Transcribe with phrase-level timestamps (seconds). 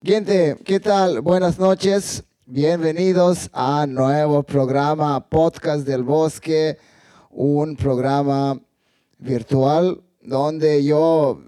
[0.00, 1.22] Gente, ¿qué tal?
[1.22, 2.22] Buenas noches.
[2.46, 6.78] Bienvenidos a nuevo programa Podcast del Bosque,
[7.30, 8.60] un programa
[9.18, 11.42] virtual donde yo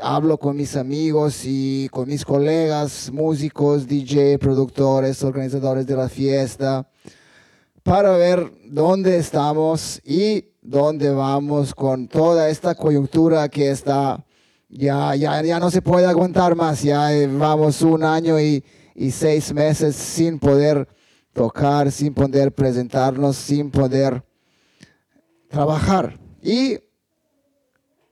[0.00, 6.88] hablo con mis amigos y con mis colegas, músicos, DJ, productores, organizadores de la fiesta,
[7.82, 14.24] para ver dónde estamos y dónde vamos con toda esta coyuntura que está
[14.68, 18.62] ya, ya, ya no se puede aguantar más, ya eh, vamos un año y,
[19.12, 20.88] seis meses sin poder
[21.32, 24.24] tocar, sin poder presentarnos, sin poder
[25.48, 26.18] trabajar.
[26.42, 26.78] Y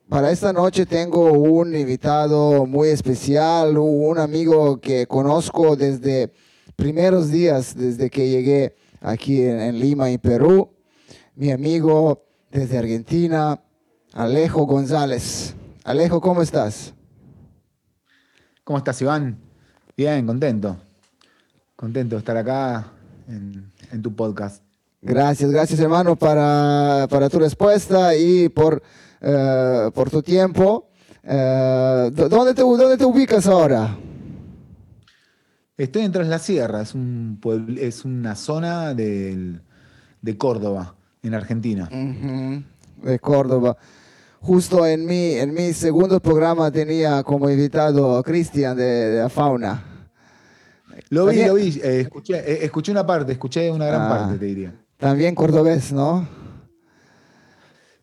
[0.09, 6.33] para esta noche tengo un invitado muy especial, un amigo que conozco desde
[6.77, 10.71] primeros días, desde que llegué aquí en Lima, en Perú.
[11.35, 13.61] Mi amigo desde Argentina,
[14.13, 15.57] Alejo González.
[15.87, 16.93] Alejo, ¿cómo estás?
[18.65, 19.39] ¿Cómo estás, Iván?
[19.97, 20.77] Bien, contento.
[21.77, 22.91] Contento de estar acá
[23.29, 24.65] en, en tu podcast.
[25.01, 28.83] Gracias, gracias hermano para, para tu respuesta y por,
[29.21, 30.89] eh, por tu tiempo.
[31.23, 33.97] Eh, ¿dónde, te, ¿Dónde te ubicas ahora?
[35.77, 39.63] Estoy en Tras la Sierra, es, un pueblo, es una zona del,
[40.21, 41.89] de Córdoba, en Argentina.
[41.93, 42.65] Uh -huh.
[43.05, 43.77] De Córdoba.
[44.41, 49.29] Justo en mi, en mi segundo programa tenía como invitado a Cristian de, de, la
[49.29, 49.83] Fauna.
[51.11, 54.39] Lo vi, lo vi, eh, escuché, eh, escuché, una parte, escuché una gran ah, parte,
[54.39, 54.75] te diría.
[54.97, 56.27] También cordobés, ¿no?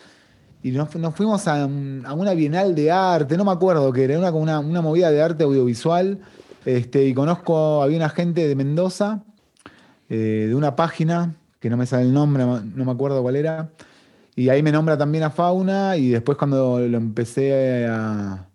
[0.62, 1.66] y nos, nos fuimos a, a,
[2.15, 5.44] una bienal de arte, no me acuerdo qué era, una, una, una movida de arte
[5.44, 6.19] audiovisual.
[6.66, 9.22] Este, y conozco, había una gente de Mendoza,
[10.10, 13.71] eh, de una página, que no me sale el nombre, no me acuerdo cuál era.
[14.37, 18.47] Y ahí me nombra también a Fauna, y después cuando lo empecé a,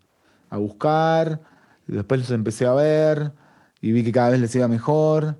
[0.49, 1.41] a buscar,
[1.87, 3.31] después los empecé a ver,
[3.81, 5.39] y vi que cada vez les iba mejor,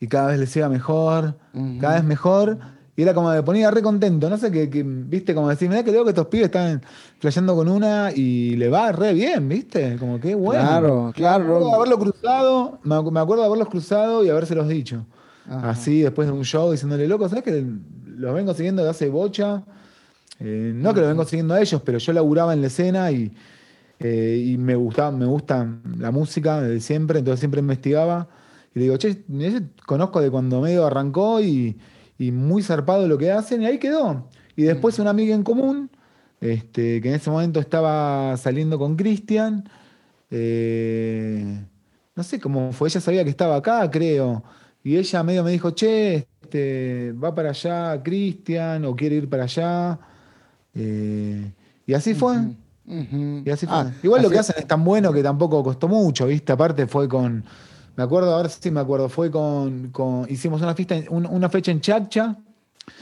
[0.00, 1.80] y cada vez les iba mejor, uh -huh.
[1.80, 2.58] cada vez mejor.
[2.96, 5.84] Y era como me ponía re contento, no sé, que, que viste, como decir, mirá
[5.84, 6.80] que veo que estos pibes están
[7.18, 10.62] flasheando con una y le va re bien, viste, como que bueno.
[10.62, 11.44] Claro, claro.
[11.44, 15.04] Me acuerdo de haberlo cruzado, me acuerdo de haberlos cruzado y habérselos dicho.
[15.46, 15.70] Ajá.
[15.70, 17.66] Así, después de un show, diciéndole, loco, ¿sabes que
[18.06, 19.62] los vengo siguiendo de hace bocha?
[20.40, 23.30] Eh, no que los vengo siguiendo a ellos, pero yo laburaba en la escena y,
[23.98, 25.68] eh, y me gustaba, me gusta
[25.98, 28.28] la música desde siempre, entonces siempre investigaba.
[28.74, 29.22] Y le digo, che,
[29.86, 31.76] conozco de cuando medio arrancó y
[32.18, 34.28] y muy zarpado lo que hacen, y ahí quedó.
[34.56, 35.90] Y después una amiga en común,
[36.40, 39.68] este, que en ese momento estaba saliendo con Cristian,
[40.30, 41.64] eh,
[42.14, 44.42] no sé cómo fue, ella sabía que estaba acá, creo,
[44.82, 49.44] y ella medio me dijo, che, este, va para allá Cristian, o quiere ir para
[49.44, 49.98] allá,
[50.74, 51.52] eh,
[51.86, 52.36] y así fue.
[52.86, 53.42] -huh.
[53.44, 53.74] Y así fue.
[53.76, 56.52] Ah, Igual así lo que hacen es tan bueno que tampoco costó mucho, ¿viste?
[56.52, 57.44] Aparte fue con
[57.96, 61.80] me acuerdo, ahora sí me acuerdo, fue con, con hicimos una fiesta, una fecha en
[61.80, 62.36] Chaccha,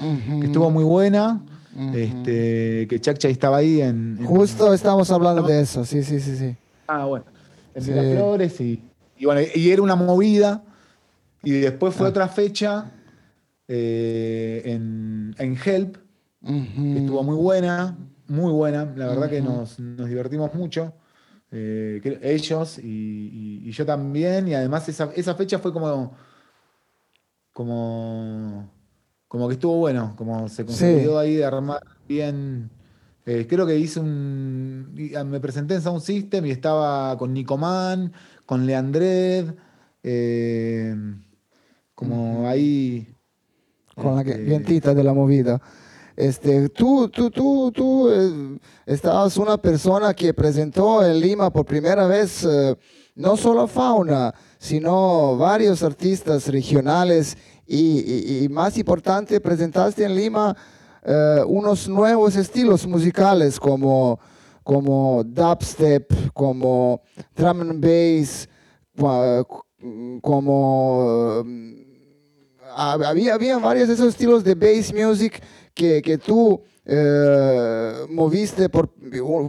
[0.01, 0.41] uh -huh.
[0.41, 1.43] que estuvo muy buena.
[1.77, 1.97] Uh -huh.
[1.97, 4.17] este, que Chaccha estaba ahí en.
[4.21, 6.57] en Justo estamos hablando de eso, sí, sí, sí, sí.
[6.87, 7.25] Ah, bueno.
[7.75, 7.91] En sí.
[7.91, 8.81] Miraflores y,
[9.19, 10.63] y, bueno, y era una movida.
[11.43, 12.11] Y después fue ah.
[12.11, 12.93] otra fecha
[13.67, 15.97] eh, en, en, Help,
[16.43, 16.93] uh -huh.
[16.95, 17.99] que estuvo muy buena,
[18.29, 18.85] muy buena.
[18.97, 20.93] La verdad que nos, nos divertimos mucho.
[21.57, 26.13] Eh, ellos y, y, y, yo también, y además esa, esa, fecha fue como,
[27.53, 28.69] como,
[29.29, 31.17] como que estuvo bueno, como se consiguió sí.
[31.17, 32.71] ahí de armar bien.
[33.25, 34.97] Eh, creo que hice un.
[35.17, 38.13] Ah, me presenté en Sound System y estaba con Nicoman,
[38.47, 39.55] con Leandred,
[40.03, 40.97] eh,
[41.95, 43.15] como ahí.
[43.95, 45.63] con la vientita de la movida.
[46.17, 52.07] Este, tú, tú, tú, tú eh, estabas una persona que presentó en Lima por primera
[52.07, 52.77] vez eh,
[53.17, 60.57] no solo fauna, sino varios artistas regionales y, más importante, presentaste en Lima
[61.03, 64.21] eh, unos nuevos estilos musicales como,
[64.63, 67.03] como dubstep, como
[67.35, 68.49] drum and bass,
[70.21, 71.45] como...
[72.77, 75.43] había, había varios de esos estilos de bass music
[75.75, 78.69] que, que tú eh, moviste,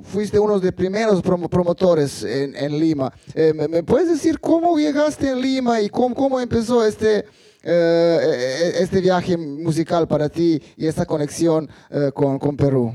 [0.03, 3.11] fuiste uno de los primeros promotores en, Lima.
[3.33, 7.25] Eh, ¿me, puedes decir cómo llegaste en Lima y cómo, cómo empezó este,
[7.61, 11.69] eh, este viaje musical para ti y esta conexión
[12.13, 12.93] con, con, Perú?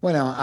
[0.00, 0.34] Bueno,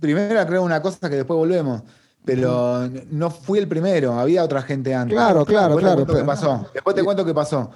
[0.00, 1.82] primero creo una cosa que después volvemos
[2.24, 5.14] pero no fui el primero, había otra gente antes.
[5.14, 6.06] Claro, claro, Después claro.
[6.06, 6.66] Te qué pasó.
[6.72, 7.70] Después te cuento qué pasó.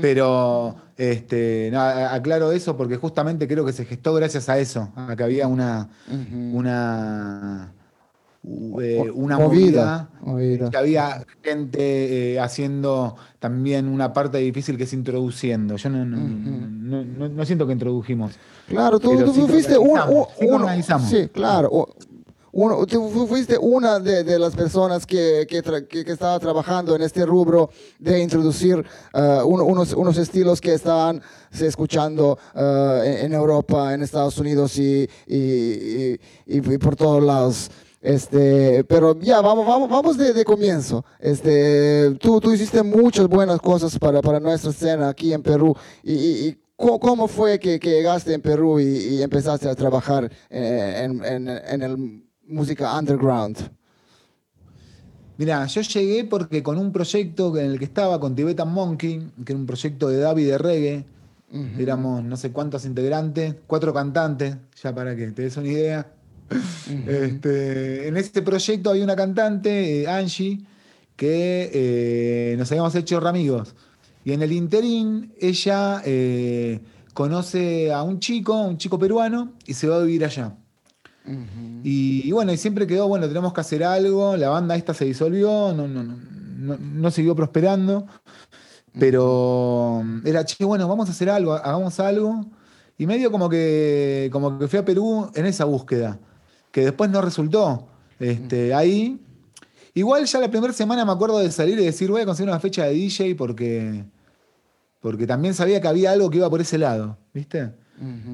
[0.00, 5.22] Pero este, aclaro eso porque justamente creo que se gestó gracias a eso, a que
[5.22, 5.88] había una,
[6.52, 7.72] una,
[8.80, 10.08] eh, una movida,
[10.68, 15.76] que había gente eh, haciendo también una parte difícil que es introduciendo.
[15.76, 18.32] Yo no, no, siento que introdujimos.
[18.66, 19.12] Claro, tú,
[19.46, 19.96] fuiste un,
[21.08, 21.88] Sí, claro
[22.52, 27.70] uno, tú fuiste una de, las personas que, que, que, estaba trabajando en este rubro
[27.98, 28.84] de introducir
[29.14, 35.08] uh, unos, unos, estilos que estaban se escuchando uh, en, Europa, en Estados Unidos y,
[35.26, 37.70] y, y, por todos lados.
[38.02, 41.04] Este, pero ya, vamos, vamos, vamos de, de, comienzo.
[41.18, 45.74] Este, tú, tú hiciste muchas buenas cosas para, para nuestra escena aquí en Perú.
[46.02, 51.82] y, ¿Cómo fue que, que, llegaste en Perú y, empezaste a trabajar en, en, en,
[51.82, 53.70] el música underground?
[55.38, 59.52] Mira, yo llegué porque con un proyecto en el que estaba con Tibetan Monkey, que
[59.52, 61.04] era un proyecto de David de reggae,
[61.78, 66.12] éramos no sé cuántos integrantes, cuatro cantantes, ya para que te des una idea.
[67.08, 70.60] Este, en este proyecto había una cantante, eh, Angie,
[71.16, 73.74] que eh, nos habíamos hecho amigos.
[74.24, 76.80] Y en el interín, ella eh,
[77.14, 80.56] conoce a un chico, un chico peruano, y se va a vivir allá
[81.84, 85.72] y, bueno, y siempre quedó, bueno, tenemos que hacer algo, la banda esta se disolvió,
[85.72, 88.06] no, no, no, no siguió prosperando,
[88.98, 92.44] pero era, che, bueno, vamos a hacer algo, hagamos algo.
[92.98, 96.18] Y medio como que, como que fui a Perú en esa búsqueda,
[96.70, 97.88] que después no resultó.
[98.18, 99.20] Este, ahí,
[99.94, 102.60] igual ya la primera semana me acuerdo de salir y decir, voy a conseguir una
[102.60, 104.04] fecha de DJ porque,
[105.00, 107.72] porque también sabía que había algo que iba por ese lado, ¿viste?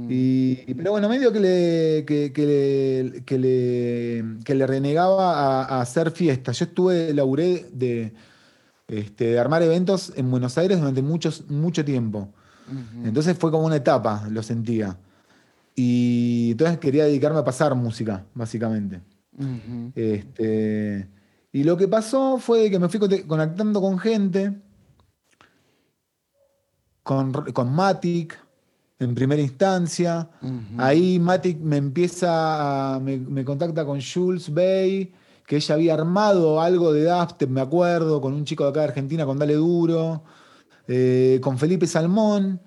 [0.09, 3.23] Y, pero bueno, medio que le, que, le,
[4.45, 6.59] que le, renegaba a, hacer fiestas.
[6.59, 8.15] Yo estuve, laburé de,
[8.87, 12.33] este, de armar eventos en Buenos Aires durante muchos, mucho tiempo.
[13.05, 14.99] Entonces fue como una etapa, lo sentía.
[15.75, 19.01] Y entonces quería dedicarme a pasar música, básicamente.
[19.95, 21.09] este,
[21.53, 24.61] y lo que pasó fue que me fui conectando con gente,
[27.03, 28.39] con, con Matic,
[29.01, 30.29] en primera instancia.
[30.77, 35.13] Ahí Matic me empieza, me, contacta con Jules Bay,
[35.47, 38.89] que ella había armado algo de Daft, me acuerdo, con un chico de acá de
[38.89, 40.23] Argentina, con Dale Duro,
[40.87, 42.61] eh, con Felipe Salmón,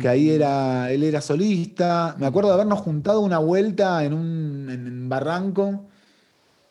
[0.00, 2.16] que ahí era, él era solista.
[2.18, 5.84] Me acuerdo de habernos juntado una vuelta en un barranco.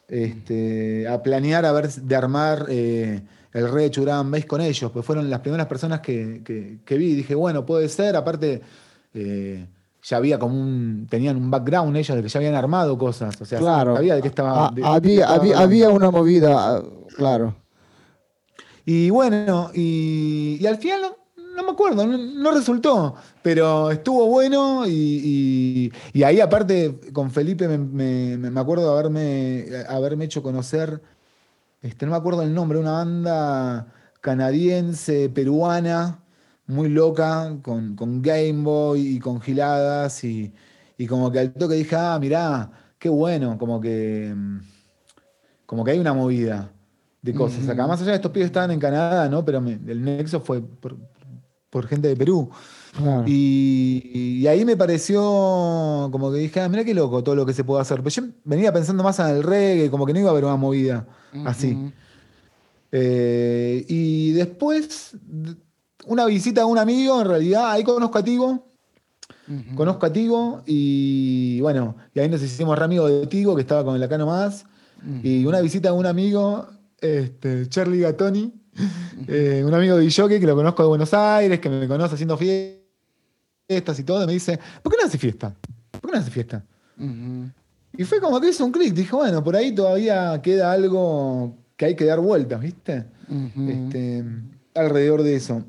[0.08, 3.22] Este, a planear a ver de armar eh,
[3.54, 7.16] el Rey de Churán con ellos, pues fueron las primeras personas que, que, que vi.
[7.16, 8.62] Dije, bueno, puede ser, aparte
[9.16, 9.68] eh,
[10.04, 11.08] ya había como un.
[11.10, 13.40] tenían un background ellos de que ya habían armado cosas.
[13.42, 13.96] O sea, claro.
[13.96, 14.68] sabía de qué estaba.
[14.84, 16.84] Ah, había, había, una movida,
[17.16, 17.56] claro.
[18.86, 21.02] Y bueno, y, al final
[21.56, 25.92] no, me acuerdo, no, resultó, pero estuvo bueno y,
[26.24, 31.02] ahí aparte con Felipe me, me, acuerdo de haberme, haberme hecho conocer,
[31.82, 33.88] este, no me acuerdo el nombre, una banda
[34.22, 36.20] canadiense, peruana,
[36.68, 40.54] muy loca, con, con Game Boy y con giladas, y,
[41.08, 44.60] como que al toque dije, ah, mirá, qué bueno, como que, mm,
[45.66, 46.72] como que hay una movida
[47.22, 47.68] de cosas.
[47.68, 49.44] Acá, más allá de estos pibes estaban en Canadá, ¿no?
[49.44, 52.50] Pero el nexo fue por, gente de Perú.
[53.26, 55.20] Y, ahí me pareció
[56.12, 57.98] como que dije, ah, mira qué loco todo lo que se puede hacer.
[57.98, 60.56] Pero yo venía pensando más en el reggae, como que no iba a haber una
[60.56, 61.06] movida
[61.46, 61.92] así.
[62.92, 65.18] Eh, y después
[66.06, 68.66] una visita a un amigo, en realidad, ahí conozco a Tigo.
[69.76, 73.84] Conozco a Tigo y bueno, y ahí nos hicimos re amigos de Tigo, que estaba
[73.84, 74.66] con el acá nomás.
[75.22, 76.68] Y una visita a un amigo,
[77.00, 78.52] este, Charlie Gatoni,
[79.28, 82.38] eh, un amigo de jockey que lo conozco de Buenos Aires, que me conoce haciendo
[82.38, 85.56] fiestas y todo, y me dice, ¿por qué no hace fiesta?
[85.92, 86.66] ¿Por qué no hace fiesta?
[87.98, 88.94] Y fue como que hizo un clic.
[88.94, 93.06] Dije, bueno, por ahí todavía queda algo que hay que dar vueltas, ¿viste?
[93.30, 94.24] este,
[94.74, 95.64] alrededor de eso.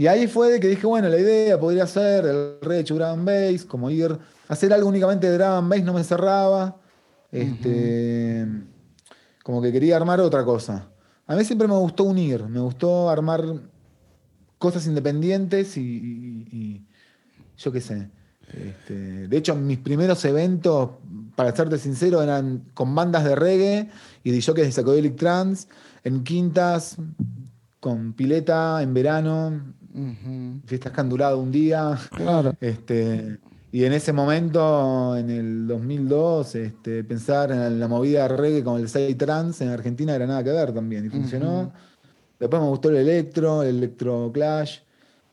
[0.00, 3.90] Y ahí fue de que dije, bueno, la idea podría ser el Drum Bass, como
[3.90, 6.76] ir hacer algo únicamente de Drum Bass no me cerraba.
[7.32, 8.46] Este,
[9.42, 10.88] Como que quería armar otra cosa.
[11.26, 13.44] A mí siempre me gustó unir, me gustó armar
[14.58, 16.86] cosas independientes y,
[17.56, 18.08] yo qué sé.
[18.54, 20.90] Este, de hecho, mis primeros eventos,
[21.34, 23.90] para serte sincero, eran con bandas de reggae
[24.22, 25.66] y de jockeys de Psychedelic Trance,
[26.04, 26.96] en quintas,
[27.80, 29.74] con pileta, en verano,
[30.66, 31.98] Que han durado un día.
[32.10, 32.54] Claro.
[32.60, 33.38] Este,
[33.70, 38.88] y en ese momento, en el 2002, este, pensar en la movida reggae con el
[38.88, 41.06] Say Trans en Argentina era nada que ver también.
[41.06, 41.72] Y funcionó.
[42.38, 44.78] Después me gustó el electro, el electro clash.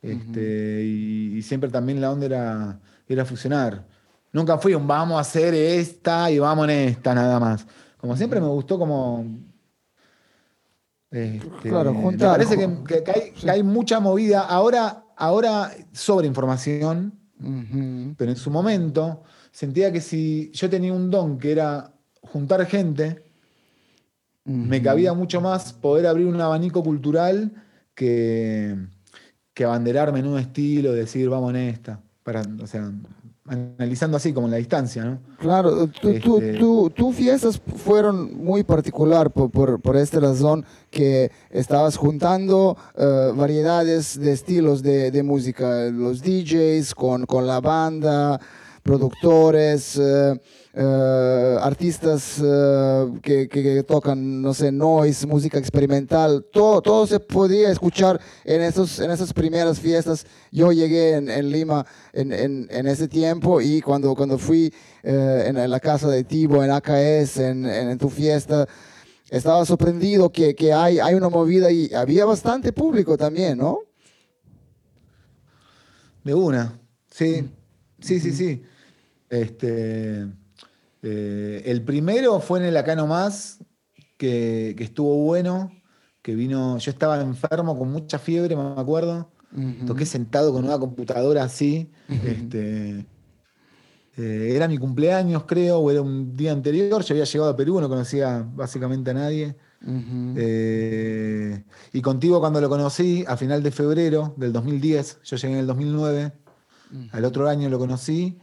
[0.01, 3.85] Este, y, siempre también la onda era, era fusionar.
[4.33, 7.65] Nunca fui un vamos a hacer esta y vamos en esta nada más.
[7.97, 9.25] Como siempre me gustó como
[11.15, 14.41] este, claro, Me parece que, hay, mucha movida.
[14.41, 17.13] Ahora, ahora sobre información,
[18.17, 23.23] pero en su momento sentía que si yo tenía un don que era juntar gente,
[24.43, 28.75] me cabía mucho más poder abrir un abanico cultural que,
[29.53, 32.01] que abanderarme en un estilo, decir vamos en esta.
[32.23, 32.91] Para, o sea,
[33.47, 35.19] analizando así como en la distancia, ¿no?
[35.37, 43.31] Claro, tus este, fiestas fueron muy particular por, por, esta razón que estabas juntando eh,
[43.35, 48.39] variedades de estilos de, de, música, los DJs con, con la banda,
[48.81, 49.97] productores.
[49.97, 50.39] Eh,
[50.77, 58.19] eh, artistas eh, que, tocan, no sé, noise, música experimental, todo, todo se podía escuchar
[58.43, 60.25] en, esos, en esas primeras fiestas.
[60.51, 65.79] Yo llegué en, Lima en, en, ese tiempo y cuando, cuando fui eh, en, la
[65.79, 68.67] casa de Tibo, en AKS, en, tu fiesta,
[69.29, 73.79] estaba sorprendido que, que, hay, hay una movida y había bastante público también, ¿no?
[76.21, 76.77] De una,
[77.09, 77.47] sí,
[78.01, 78.61] sí, sí, sí.
[79.29, 80.27] Este,
[81.07, 83.59] eh, el primero fue en el Acá Nomás,
[84.17, 85.71] que, que, estuvo bueno,
[86.23, 89.29] que vino, yo estaba enfermo con mucha fiebre, me acuerdo.
[89.85, 91.91] Toqué sentado con una computadora así.
[92.09, 93.05] este,
[94.17, 97.03] eh, era mi cumpleaños, creo, o era un día anterior.
[97.03, 99.55] Yo había llegado a Perú, no conocía básicamente a nadie.
[100.35, 105.59] Eh, y contigo cuando lo conocí, a final de febrero del 2010, yo llegué en
[105.59, 106.33] el 2009,
[107.11, 108.39] al otro año lo conocí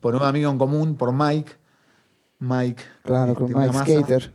[0.00, 1.52] por un amigo en común, por Mike.
[2.38, 2.82] Mike.
[3.02, 4.32] Claro, con Mike Skater.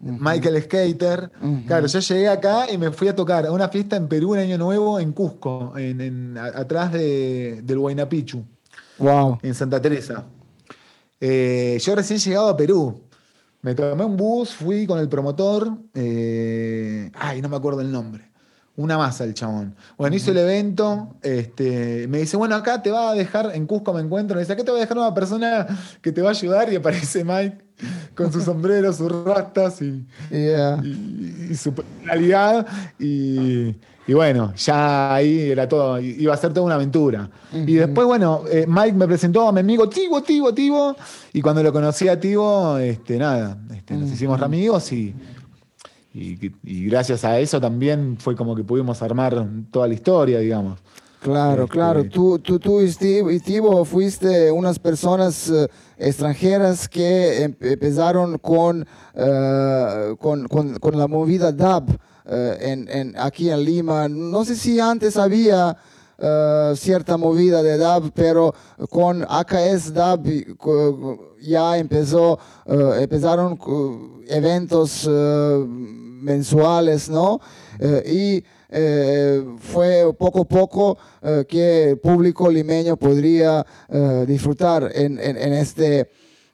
[0.00, 1.30] Michael Skater.
[1.66, 4.42] Claro, yo llegué acá y me fui a tocar a una fiesta en Perú en
[4.42, 8.44] Año Nuevo, en Cusco, en, atrás de, del Huayna Picchu.
[8.98, 9.38] Wow.
[9.42, 10.24] En Santa Teresa.
[11.20, 13.02] Eh, yo recién llegado a Perú.
[13.60, 15.76] Me tomé un bus, fui con el promotor.
[15.94, 18.28] Eh, ay, no me acuerdo el nombre
[18.78, 19.74] una masa el chabón.
[19.96, 23.92] Bueno, hizo el evento, este, me dice, bueno, acá te va a dejar, en Cusco
[23.92, 25.66] me encuentro, me dice, acá te va a dejar una persona
[26.00, 27.58] que te va a ayudar y aparece Mike
[28.14, 30.06] con su sombrero, sus rastas y,
[31.56, 32.66] su personalidad.
[33.00, 33.74] Y,
[34.14, 37.28] bueno, ya ahí era todo, iba a ser toda una aventura.
[37.52, 40.94] Y después, bueno, eh, Mike me presentó a mi amigo Tibo, Tibo, Tibo,
[41.32, 45.12] y cuando lo conocí a Tibo, este, nada, este, nos hicimos amigos y
[46.18, 50.78] y, gracias a eso también fue como que pudimos armar toda la historia, digamos.
[51.20, 52.04] Claro, este, claro.
[52.08, 58.82] Tú, tú, tú y, Steve, Tibo fuiste unas personas eh, extranjeras que em, empezaron con,
[58.82, 61.96] uh, con, con, la movida DAB uh,
[62.60, 64.08] en, en, aquí en Lima.
[64.08, 65.76] No sé si antes había
[66.18, 68.54] uh, cierta movida de DAB, pero
[68.88, 70.56] con AKS DAB
[71.40, 73.58] ya empezó, empezaron
[74.28, 75.08] eventos
[76.20, 77.40] mensuales, ¿no?
[77.78, 83.64] Eh, y eh, fue poco a poco eh, que el público limeño podría
[84.26, 86.10] disfrutar en, este,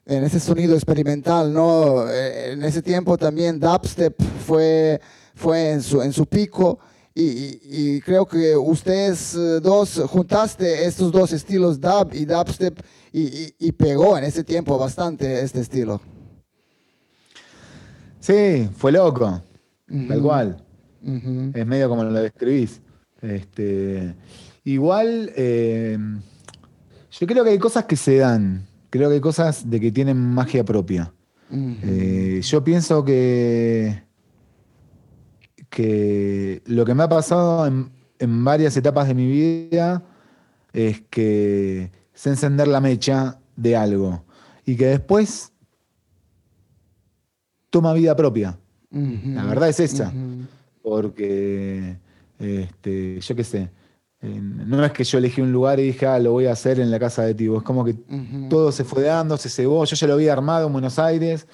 [0.06, 2.08] en este sonido experimental, ¿no?
[2.10, 5.00] En ese tiempo también dubstep fue,
[5.34, 6.78] fue en, su, en su pico.
[7.16, 12.76] Y, creo que ustedes dos juntaste estos dos estilos dub y dubstep
[13.12, 16.00] y, y pegó en ese tiempo bastante este estilo.
[18.18, 19.42] Sí, fue loco
[20.08, 20.64] tal cual.
[21.54, 22.80] Es medio como lo describís.
[23.20, 24.14] Este,
[24.64, 25.98] igual, eh,
[27.10, 28.66] yo creo que hay cosas que se dan.
[28.90, 31.12] Creo que hay cosas de que tienen magia propia.
[31.50, 34.02] Eh, yo pienso que,
[35.68, 40.02] que lo que me ha pasado en, en varias etapas de mi vida
[40.72, 44.24] es que sé encender la mecha de algo
[44.66, 45.52] y que después
[47.70, 48.58] toma vida propia.
[48.94, 50.12] La verdad es esa.
[50.82, 51.98] Porque,
[52.38, 53.70] este, yo qué sé,
[54.22, 56.90] no es que yo elegí un lugar y dije, ah, lo voy a hacer en
[56.90, 57.58] la casa de Tibo.
[57.58, 57.94] Es como que
[58.48, 59.84] todo se fue dando, se cebó.
[59.84, 61.46] Yo ya lo había armado en Buenos Aires.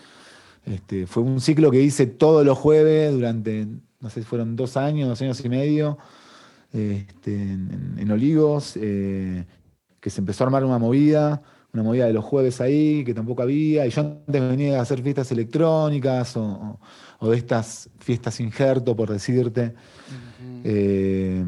[0.65, 3.67] Este, fue un ciclo que hice todos los jueves durante,
[4.01, 5.99] no sé si fueron dos años, dos años y medio,
[6.73, 9.47] este, en, Olivos, eh,
[10.01, 11.43] que se empezó a armar una movida
[11.73, 15.03] una movida de los jueves ahí, que tampoco había, y yo antes venía a hacer
[15.03, 16.81] fiestas electrónicas o,
[17.29, 19.75] de estas fiestas injerto, por decirte.
[20.65, 21.45] Eh,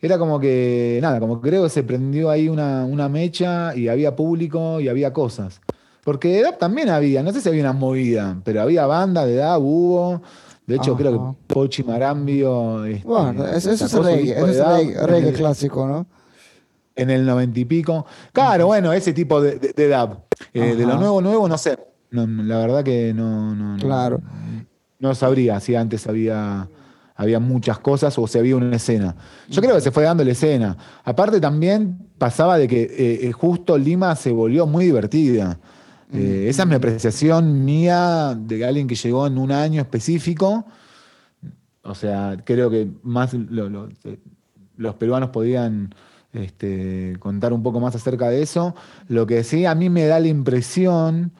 [0.00, 4.80] era como que, nada, como creo que se prendió ahí una, mecha y había público
[4.80, 5.60] y había cosas.
[6.04, 9.34] Porque de edad también había, no sé si había una movida, pero había banda de
[9.34, 10.22] edad, hubo.
[10.66, 12.84] De hecho, creo que Pochi Marambio.
[12.84, 16.06] Este, bueno, eso, es reggae, eso es reggae clásico, ¿no?
[17.00, 18.06] en el noventa y pico.
[18.32, 20.24] Claro, bueno, ese tipo de, de, dab.
[20.52, 21.78] Eh, de lo nuevo, nuevo, no sé.
[22.10, 24.20] la verdad que no, no, claro.
[24.22, 24.66] no,
[25.14, 26.68] sabría si antes había,
[27.16, 29.16] había muchas cosas o si había una escena.
[29.48, 30.76] Yo creo que se fue dando la escena.
[31.04, 35.58] Aparte también pasaba de que eh, eh, justo Lima se volvió muy divertida.
[36.12, 40.66] esa es mi apreciación mía de alguien que llegó en un año específico.
[41.82, 43.34] O sea, creo que más
[44.76, 45.94] los peruanos podían
[46.32, 48.74] este, contar un poco más acerca de eso.
[49.08, 51.32] Lo que sí, a mí me da la impresión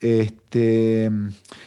[0.00, 1.10] este,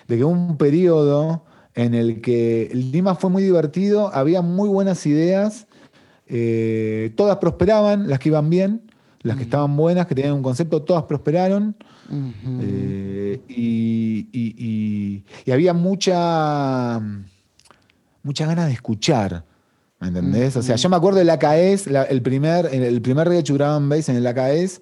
[0.07, 5.67] de que un periodo en el que Lima fue muy divertido, había muy buenas ideas,
[6.27, 10.81] eh, todas prosperaban, las que iban bien, las que estaban buenas, que tenían un concepto,
[10.81, 11.75] todas prosperaron.
[12.61, 16.99] Eh, y, había mucha,
[18.23, 19.45] mucha ganas de escuchar.
[19.99, 20.55] ¿Me entendés?
[20.57, 24.17] O sea, yo me acuerdo del AKS, el primer, el primer Reggae Churaban Base en
[24.17, 24.81] el AKS,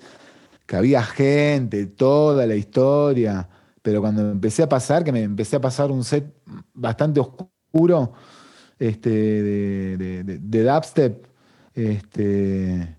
[0.69, 3.49] que había gente, toda la historia.
[3.81, 6.31] Pero cuando empecé a pasar, que me empecé a pasar un set
[6.75, 8.13] bastante oscuro
[8.77, 11.25] este, de, de, dubstep,
[11.73, 12.95] este,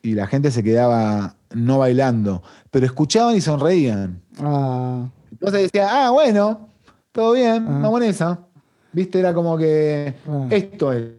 [0.00, 4.22] y la gente se quedaba no bailando, pero escuchaban y sonreían.
[4.40, 5.06] Ah.
[5.32, 6.70] Entonces decía, ah, bueno,
[7.12, 7.80] todo bien, ah.
[7.82, 8.40] vamos en esa.
[8.90, 10.46] Viste, era como que ah.
[10.50, 11.10] esto es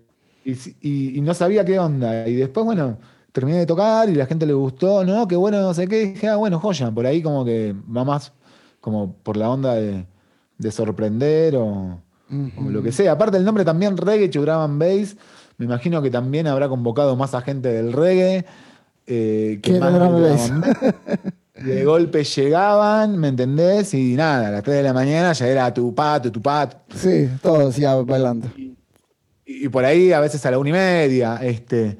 [0.46, 2.28] y, no sabía qué onda.
[2.28, 2.98] Y después, bueno,
[3.34, 6.06] terminé de tocar y la gente le gustó, no, qué bueno, no sé qué.
[6.06, 6.90] dije, ah, bueno, joya.
[6.92, 8.32] Por ahí como que va más
[8.80, 10.06] como por la onda de,
[10.72, 12.00] sorprender o,
[12.70, 13.12] lo que sea.
[13.14, 15.18] Aparte el nombre también, Reggae Chugraban Bass,
[15.58, 18.46] me imagino que también habrá convocado más a gente del reggae.
[19.06, 19.92] Eh, que más
[21.56, 23.94] de golpe llegaban, ¿me entendés?
[23.94, 26.76] Y nada, a las 3 de la mañana ya era tu pat, tu pat.
[26.96, 28.48] Sí, todos ya bailando
[29.46, 31.40] y por ahí a veces a la una y media.
[31.42, 31.98] Este,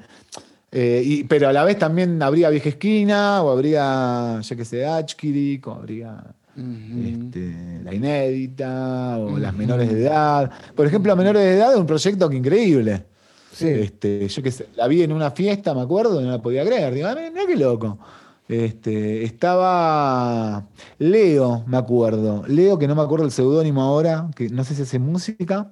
[0.76, 5.64] eh, pero a la vez también habría Vieja Esquina, o habría, ya que sé, Achkirik,
[5.68, 10.50] o habría este, La Inédita, o Las Menores de Edad.
[10.74, 13.04] Por ejemplo, Menores de Edad es un proyecto que increíble.
[13.52, 13.68] Sí.
[13.68, 16.92] Este, yo que sé, la vi en una fiesta, me acuerdo, no la podía creer.
[16.92, 18.00] Digo, ah, mira qué loco.
[18.48, 20.66] Este, estaba
[20.98, 22.42] Leo, me acuerdo.
[22.48, 25.70] Leo, que no me acuerdo el seudónimo ahora, que no sé si hace música.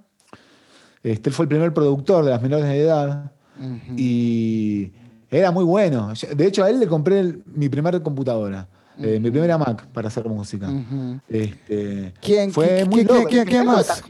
[1.02, 3.32] Este, él fue el primer productor de las menores de edad
[3.96, 4.90] y
[5.30, 6.12] era muy bueno.
[6.36, 8.68] De hecho, a él le compré mi primera computadora.
[8.98, 10.68] Eh, mi primera Mac para hacer música.
[11.28, 14.02] Este, ¿Quién, fue muy ¿quién, más?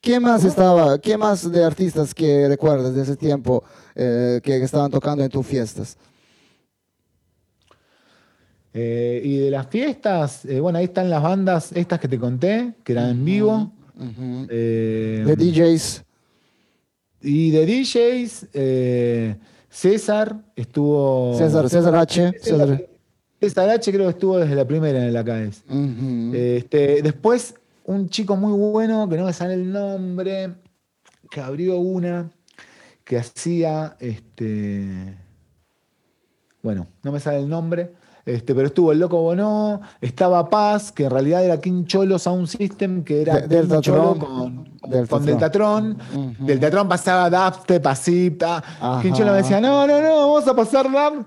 [0.00, 0.98] ¿Qué más estaba?
[0.98, 5.44] ¿Qué más de artistas que recuerdas de ese tiempo eh, que estaban tocando en tus
[5.44, 5.96] fiestas?
[8.72, 12.92] Eh, y de las fiestas, bueno, ahí están las bandas estas que te conté, que
[12.92, 13.72] eran en vivo.
[14.48, 16.04] Eh, de DJs.
[17.22, 19.36] Y de DJs, eh,
[19.68, 21.34] César estuvo.
[21.36, 22.32] César, César H.
[23.40, 25.64] César, H creo que estuvo desde la primera en la AKS.
[26.34, 27.54] este, después,
[27.84, 30.54] un chico muy bueno, que no me sale el nombre,
[31.30, 32.30] que abrió una,
[33.04, 33.96] que hacía.
[33.98, 35.16] Este,
[36.62, 37.92] bueno, no me sale el nombre.
[38.26, 42.46] Este, pero estuvo el Loco Bono, estaba Paz, que en realidad era King Cholo Sound
[42.46, 45.96] System, que era del Cholo con, del con Deltatron.
[46.88, 47.28] Pasaba
[47.86, 48.36] así.
[49.02, 51.24] King Cholo me decía, no, no, no, vamos a pasar dub.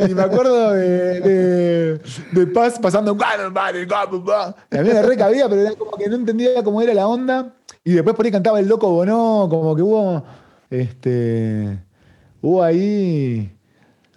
[0.08, 1.98] y me acuerdo de,
[2.32, 3.16] de, Paz pasando.
[4.70, 7.54] Y a mí me recabía, pero era como que no entendía cómo era la onda.
[7.82, 10.22] Y después por ahí cantaba el Loco Bono, como que hubo.
[10.70, 11.80] Este,
[12.40, 13.52] hubo ahí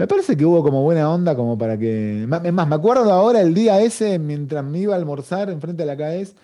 [0.04, 2.24] Me parece que hubo como buena onda, como para que.
[2.24, 5.88] Es más, me acuerdo ahora el día ese, mientras me iba a almorzar enfrente de
[5.88, 6.36] la CAES,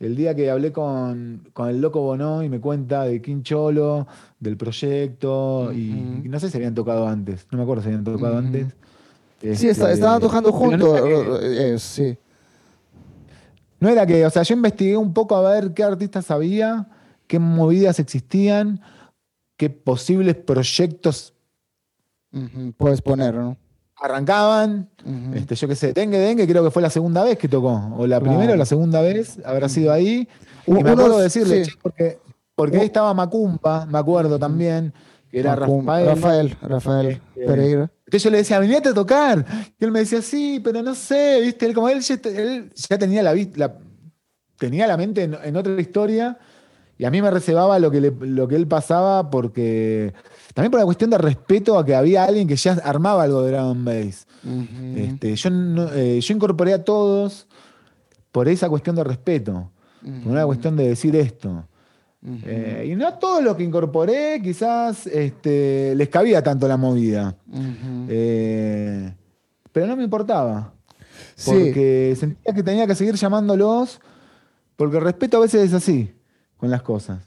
[0.00, 4.06] el día que hablé con, el loco Bono y me cuenta de Quincholo,
[4.38, 5.92] del proyecto, y,
[6.28, 8.66] no sé si habían tocado antes, no me acuerdo si habían tocado antes.
[9.40, 12.18] sí, este, estaban tocando juntos, eh, eh, sí.
[13.80, 16.86] No era que, o sea, yo investigué un poco a ver qué artistas había,
[17.26, 18.82] qué movidas existían,
[19.56, 21.32] qué posibles proyectos
[22.76, 23.56] puedes poner, ¿no?
[23.98, 24.90] Arrancaban,
[25.34, 28.06] este, yo qué sé, Dengue Dengue creo que fue la segunda vez que tocó, o
[28.06, 30.28] la primera o la segunda vez, habrá sido ahí.
[30.66, 32.18] Y me acuerdo decirle, porque,
[32.54, 34.92] porque ahí estaba Macumba, me acuerdo también,
[35.30, 36.06] que era Rafael.
[36.06, 37.90] Rafael, Rafael este, Pereira.
[38.06, 39.44] Entonces yo le decía, venite a tocar.
[39.78, 41.66] Y él me decía, sí, pero no sé, ¿viste?
[41.66, 43.78] Él, como él, ya, tenía la, la,
[44.58, 46.38] tenía la mente en, otra historia
[46.98, 50.14] y a mí me reservaba lo que, lo que él pasaba porque
[50.54, 53.50] también por la cuestión de respeto a que había alguien que ya armaba algo de
[53.50, 54.24] Dragon Base.
[54.96, 55.50] este, yo,
[55.94, 57.46] eh, yo incorporé a todos
[58.32, 59.70] por esa cuestión de respeto,
[60.22, 61.66] por una cuestión de decir esto.
[62.44, 67.36] Eh, y no a todos los que incorporé quizás este, les cabía tanto la movida.
[68.08, 69.12] Eh,
[69.70, 70.72] pero no me importaba.
[71.44, 74.00] Porque sentía que tenía que seguir llamándolos,
[74.76, 76.16] porque el respeto a veces es así
[76.56, 77.20] con las cosas.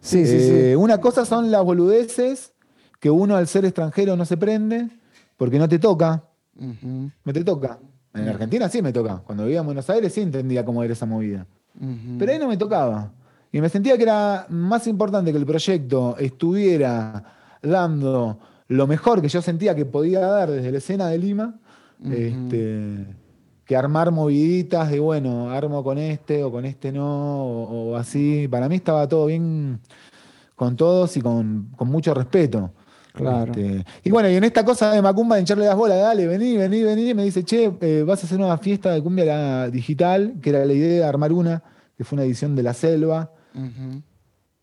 [0.00, 0.74] Sí, sí, sí.
[0.74, 2.52] Una cosa son las boludeces
[3.00, 4.88] que uno al ser extranjero no se prende
[5.36, 6.24] porque no te toca.
[6.54, 7.78] No te toca.
[8.14, 9.22] En Argentina sí me toca.
[9.24, 11.46] Cuando vivía en Buenos Aires sí entendía cómo era esa movida.
[12.18, 13.12] Pero ahí no me tocaba.
[13.50, 17.24] Y me sentía que era más importante que el proyecto estuviera
[17.62, 21.60] dando lo mejor que yo sentía que podía dar desde la escena de Lima,
[22.04, 23.06] este,
[23.64, 28.48] que armar moviditas de, bueno, armo con este o con este no, o, así.
[28.48, 29.80] Para mí estaba todo bien
[30.56, 32.72] con todos y con, con mucho respeto.
[33.12, 33.52] Claro.
[33.52, 36.56] Este, y bueno, y en esta cosa de Macumba, de hincharle las bolas, dale, vení,
[36.56, 40.50] vení, vení, me dice, che, eh, vas a hacer una fiesta de cumbia digital, que
[40.50, 41.62] era la idea de armar una,
[41.96, 43.32] que fue una edición de La Selva.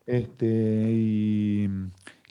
[0.05, 0.45] este,
[0.91, 1.69] y,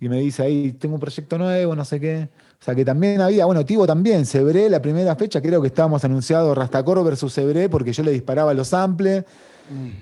[0.00, 2.28] me dice ahí, tengo un proyecto nuevo, no sé qué.
[2.60, 6.04] O sea, que también había, bueno, Tivo también, Sebré, la primera fecha, creo que estábamos
[6.04, 9.24] anunciados Rastacoro versus Sebré, porque yo le disparaba los samples,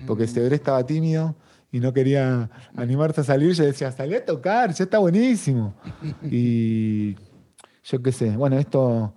[0.07, 1.35] porque Sebré estaba tímido
[1.71, 5.75] y no quería animarse a salir, yo decía, salí a tocar, ya está buenísimo.
[6.23, 7.15] Y
[7.85, 9.13] yo qué sé, bueno, esto...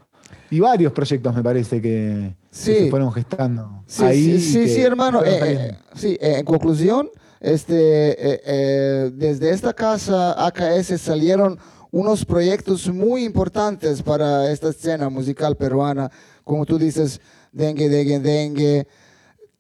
[0.52, 3.84] Y varios proyectos me parece que, se fueron gestando.
[3.86, 5.24] Sí, sí, sí, hermano.
[5.24, 11.58] Eh, eh, sí, eh, en conclusión, este, desde esta casa AKS salieron
[11.92, 16.12] unos proyectos muy importantes para esta escena musical peruana,
[16.44, 17.20] como tú dices,
[17.52, 18.88] Dengue, Dengue, Dengue,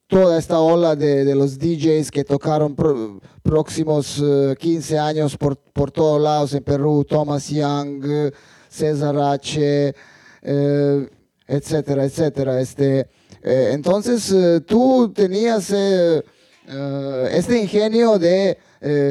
[0.07, 2.75] toda esta ola de, los DJs que tocaron
[3.43, 4.21] próximos
[4.57, 8.31] 15 eh, años por, por todos lados en Perú, Thomas Young,
[8.67, 9.93] César H.,
[10.41, 11.09] eh,
[11.47, 12.59] etcétera, etcétera.
[12.59, 13.07] Este,
[13.41, 14.33] eh, entonces
[14.65, 15.71] tú tenías
[17.31, 18.57] este ingenio de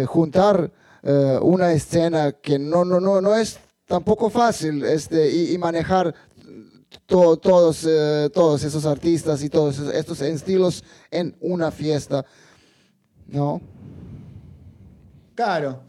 [0.06, 0.70] juntar
[1.02, 6.14] una escena que no, no, no, no es tampoco fácil este, y manejar
[7.06, 12.24] todos, eh, todos esos artistas y todos estos estilos en una fiesta,
[13.26, 13.60] ¿no?
[15.34, 15.80] Claro,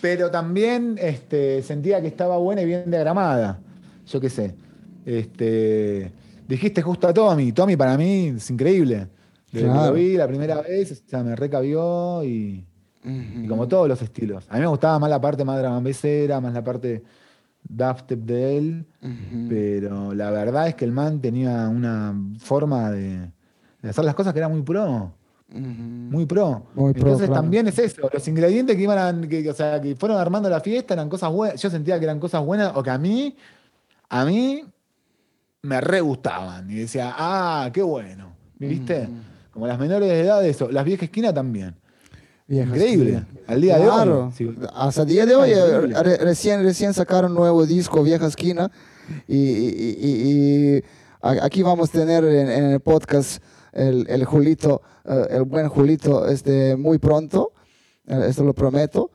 [0.00, 3.60] pero también este, sentía que estaba buena y bien diagramada.
[4.06, 4.54] Yo qué sé.
[5.04, 6.12] Este,
[6.46, 7.52] dijiste justo a Tommy.
[7.52, 9.08] Tommy para mí es increíble.
[9.50, 12.66] Desde que lo vi la primera vez, o sea, me recabió y,
[13.48, 14.44] como todos los estilos.
[14.48, 17.02] A mí me gustaba más la parte más dramambesera, más la parte
[17.68, 18.86] dubstep de él,
[19.48, 23.30] pero la verdad es que el man tenía una forma de,
[23.82, 25.12] hacer las cosas que era muy pro.
[25.50, 26.66] Muy pro.
[26.76, 30.60] Entonces también es eso, los ingredientes que iban que, o sea, que fueron armando la
[30.60, 31.60] fiesta eran cosas buenas.
[31.60, 33.34] Yo sentía que eran cosas buenas o que a mí,
[34.10, 34.64] a mí
[35.62, 36.70] me re gustaban.
[36.70, 38.32] Y decía, ah, qué bueno.
[38.58, 39.08] ¿Viste?
[39.52, 40.70] Como las menores de edad, eso.
[40.70, 41.74] Las viejas esquinas también.
[42.48, 43.24] Increíble.
[43.46, 44.32] Al día de hoy.
[44.74, 45.52] Hasta el día de hoy,
[46.20, 48.70] recién, recién sacaron un nuevo disco, Vieja Esquina.
[49.26, 50.82] Y,
[51.20, 56.74] aquí vamos a tener en, el podcast el, el, Julito, eh, el buen Julito, este,
[56.76, 57.52] muy pronto.
[58.06, 59.10] Eh, esto lo prometo.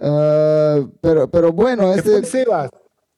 [0.00, 2.24] Eh, pero, pero bueno, este.
[2.24, 2.68] Sebas.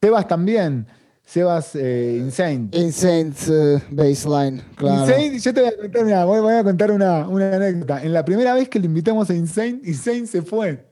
[0.00, 0.86] Sebas también.
[1.24, 2.68] Sebas eh, Insane.
[2.72, 5.00] Insane uh, Baseline, claro.
[5.00, 8.02] Insane, yo te voy a contar, voy, a contar una, una, anécdota.
[8.02, 10.84] En la primera vez que le invitamos a Insane, Insane se fue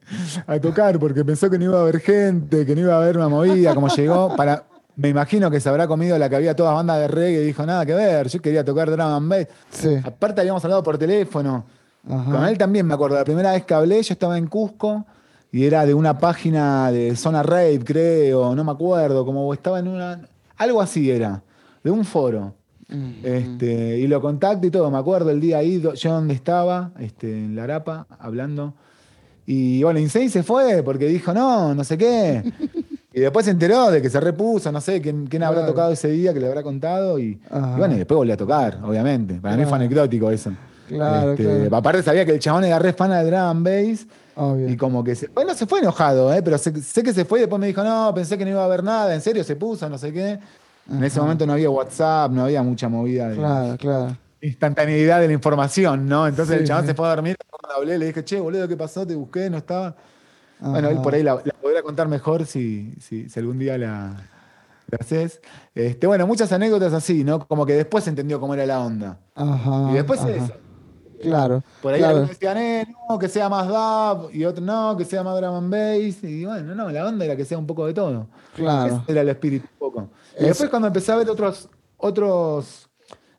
[0.46, 3.18] a tocar porque pensó que no iba a haber gente, que no iba a haber
[3.18, 4.34] una movida, como llegó.
[4.34, 4.64] Para,
[4.96, 7.66] me imagino que se habrá comido la que había toda banda de reggae y dijo,
[7.66, 9.46] nada que ver, yo quería tocar drum and bass.
[9.70, 9.96] Sí.
[10.02, 11.66] Aparte habíamos hablado por teléfono.
[12.08, 15.06] Con él también me acuerdo, la primera vez que hablé, yo estaba en Cusco
[15.52, 19.88] y era de una página de Zona Rave, creo, no me acuerdo, como estaba en
[19.88, 20.20] una.
[20.56, 21.42] Algo así era,
[21.84, 22.54] de un foro.
[23.22, 27.30] Este, y lo contacto y todo, me acuerdo el día ahí, yo donde estaba, este,
[27.30, 28.74] en La Arapa, hablando.
[29.46, 32.42] Y bueno, Insane se fue porque dijo, no, no sé qué.
[33.14, 36.08] Y después se enteró de que se repuso, no sé quién, quién habrá tocado ese
[36.08, 37.18] día, que le habrá contado.
[37.18, 39.34] Y, y bueno, y después volvió a tocar, obviamente.
[39.34, 40.50] Para mí fue anecdótico eso.
[40.94, 41.76] Claro, Este, claro.
[41.76, 44.06] Aparte sabía que el chabón era re fan de drum bass.
[44.34, 44.68] Obvio.
[44.68, 45.28] Y como que se.
[45.28, 46.42] Bueno, se fue enojado, ¿eh?
[46.42, 48.62] pero sé, sé que se fue y después me dijo, no, pensé que no iba
[48.62, 50.38] a haber nada, en serio se puso, no sé qué.
[50.90, 54.16] En ese momento no había WhatsApp, no había mucha movida de Claro, claro.
[54.40, 56.26] instantaneidad de la información, ¿no?
[56.26, 56.88] Entonces el chabón sí.
[56.88, 59.06] se fue a dormir, cuando hablé le dije, che, boludo, ¿qué pasó?
[59.06, 59.94] Te busqué, no estaba.
[60.60, 64.16] Bueno, él por ahí la, la podrá contar mejor si, si, si algún día la,
[64.98, 65.40] haces.
[65.74, 67.46] Este, bueno, muchas anécdotas así, ¿no?
[67.46, 69.18] Como que después entendió cómo era la onda.
[69.34, 69.88] Ajá.
[69.90, 70.30] y después ajá.
[70.30, 70.52] eso.
[71.22, 71.62] Claro.
[71.80, 72.16] Por ahí claro.
[72.18, 75.54] algunos decían, eh, no, que sea más dub, y otros no, que sea más drum
[75.54, 76.22] and bass.
[76.24, 78.26] Y bueno, no, la onda era que sea un poco de todo.
[78.54, 79.02] Claro.
[79.02, 80.08] Ese era el espíritu un poco.
[80.38, 82.88] Y Es- después cuando empecé a ver otros, otros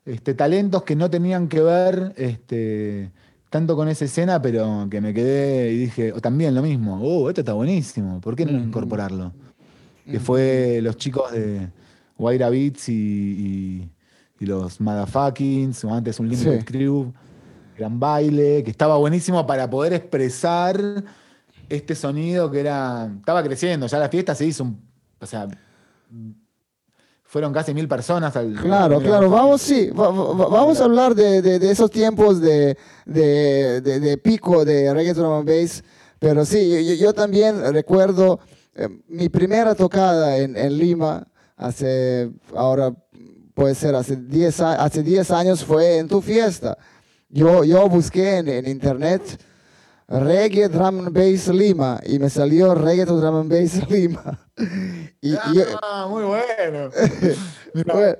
[0.04, 3.10] este, talentos que no tenían que ver este,
[3.50, 7.28] tanto con esa escena, pero que me quedé y dije, o también lo mismo, oh,
[7.28, 9.32] esto está buenísimo, ¿por qué no incorporarlo?
[10.04, 11.68] Que fue los chicos de
[12.18, 13.90] Guaira Beats y, y-
[14.40, 16.64] y los Motherfuckings, o antes un Limited Sí.
[16.64, 17.12] Crew,
[17.76, 20.80] gran baile, que estaba buenísimo para poder expresar
[21.68, 23.10] este sonido que era.
[23.18, 24.80] Estaba creciendo, ya la fiesta se hizo un.
[25.20, 25.48] O sea.
[27.24, 28.54] Fueron casi mil personas al.
[28.54, 29.28] Claro, claro.
[29.28, 34.64] Vamos, sí, va- va- vamos a hablar de, de- de esos tiempos de, de- pico
[34.64, 35.82] de reggae drum and bass.
[36.20, 38.38] Pero sí, yo, yo- también recuerdo
[38.76, 42.94] eh, mi primera tocada en, en Lima, hace, ahora
[43.54, 46.78] puede ser hace 10, a- hace 10 años, fue en tu fiesta.
[47.34, 49.22] Yo, yo busqué en, en internet
[50.06, 54.38] Reggae Drum and Bass Lima y me salió Reggae Drum and Bass Lima.
[55.20, 56.90] Y, y yo- Ah, muy bueno.
[57.74, 58.16] Bueno,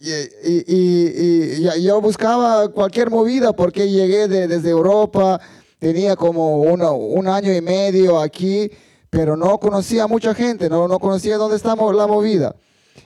[0.00, 0.10] y,
[0.52, 5.40] y- y- y yo buscaba cualquier movida porque llegué de- desde Europa,
[5.80, 8.70] tenía como uno- un año y medio aquí,
[9.10, 12.54] pero no conocía a mucha gente, no, no conocía dónde estamos la movida.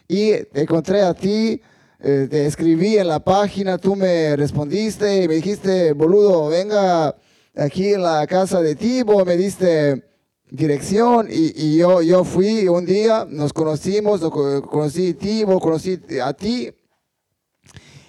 [0.07, 1.63] Y encontré a ti,
[2.01, 7.17] eh, te escribí en la página, tú me respondiste y me dijiste, boludo, venga
[7.57, 10.05] aquí en la casa de Tibo, me diste
[10.51, 16.33] dirección y, y yo, yo fui un día, nos conocimos, conocí a Tibo, conocí a
[16.33, 16.71] ti.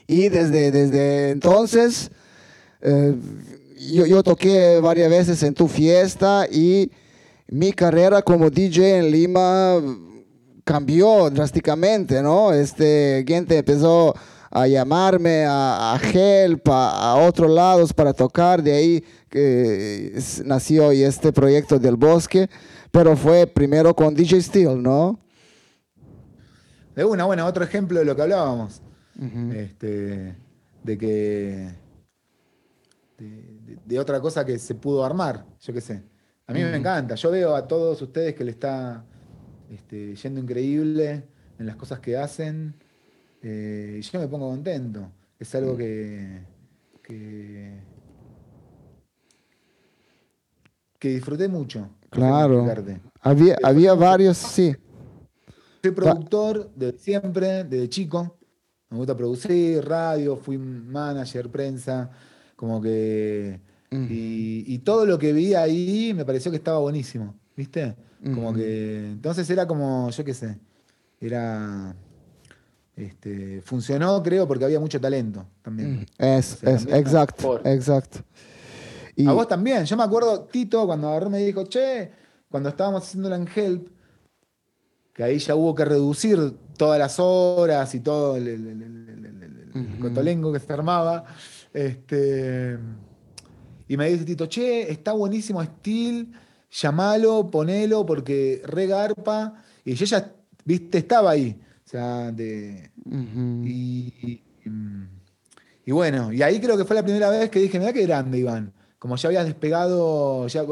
[0.06, 2.12] Y desde, desde entonces
[2.82, 3.16] eh,
[3.92, 6.92] yo, yo toqué varias veces en tu fiesta y
[7.48, 9.82] mi carrera como DJ en Lima
[10.74, 12.54] cambió drásticamente, ¿no?
[12.54, 14.14] Este, gente empezó
[14.52, 20.94] a llamarme a, a Help, a, a otros lados para tocar, de ahí es- nació
[20.94, 22.48] y este proyecto del bosque,
[22.92, 25.20] pero fue primero con DJ Steel, ¿no?
[26.96, 28.82] De una, bueno, otro ejemplo de lo que hablábamos.
[29.54, 30.36] este,
[30.84, 31.74] de que.
[33.18, 33.26] De,
[33.66, 36.04] de- de otra cosa que se pudo armar, yo qué sé.
[36.48, 37.16] A mí me encanta.
[37.16, 39.04] Yo veo a todos ustedes que le está
[39.70, 41.24] este, yendo increíble
[41.58, 42.76] en las cosas que hacen.
[43.42, 45.12] eh, y yo me pongo contento.
[45.40, 46.42] Es algo que.
[47.04, 47.80] que,
[51.00, 51.90] que disfruté mucho.
[52.10, 52.66] Claro.
[53.22, 54.76] Había, había varios, sí.
[55.82, 58.38] Soy productor desde siempre, desde chico.
[58.90, 62.10] Me gusta producir, radio, fui manager, prensa,
[62.56, 63.62] como que...
[63.92, 67.96] y, y todo lo que vi ahí me pareció que estaba buenísimo, ¿viste?
[68.24, 69.12] Como que...
[69.12, 70.58] Entonces era como, yo qué sé,
[71.22, 71.96] era...
[72.96, 76.06] Este, funcionó, creo, porque había mucho talento también.
[76.18, 78.20] Es, O sea, es, también exacto, exacto.
[79.16, 79.86] Y, A vos también.
[79.86, 82.12] Yo me acuerdo, Tito, cuando agarró me dijo, che,
[82.50, 83.88] cuando estábamos haciendo en Help,
[85.14, 89.26] que ahí ya hubo que reducir todas las horas y todo el, el- el- el-
[89.26, 91.24] el- el- el cotolengo que se armaba.
[91.74, 92.78] Este,
[93.88, 96.34] y me dice Tito, che, está buenísimo Steel,
[96.72, 99.64] llamalo, ponelo, porque re garpa.
[99.86, 100.32] Y yo ya,
[100.66, 101.60] viste, estaba ahí.
[101.86, 103.64] O sea, de, Ujú.
[103.66, 104.44] y, y-
[105.86, 108.38] y bueno, y ahí creo que fue la primera vez que dije, mira qué grande,
[108.38, 108.72] Iván.
[109.00, 110.64] Como ya habías despegado, ya,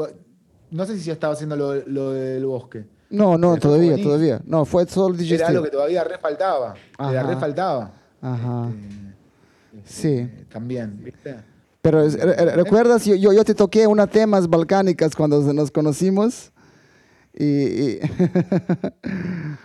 [0.70, 2.84] no sé si ya estaba haciendo lo, lo del bosque.
[3.10, 4.10] No, no, todavía, buenísimo.
[4.14, 4.40] todavía.
[4.44, 6.74] No, fue solo DJ Era algo que todavía re faltaba.
[6.98, 7.22] Era Ajá.
[7.22, 7.92] re faltaba.
[8.20, 8.70] Ajá.
[9.76, 10.08] Este, Sí.
[10.18, 11.36] este, También, ¿viste?
[11.90, 13.04] Pero ¿recuerdas?
[13.04, 16.52] Yo, yo, te toqué unas temas balcánicas cuando nos conocimos.
[17.34, 18.00] Y, y-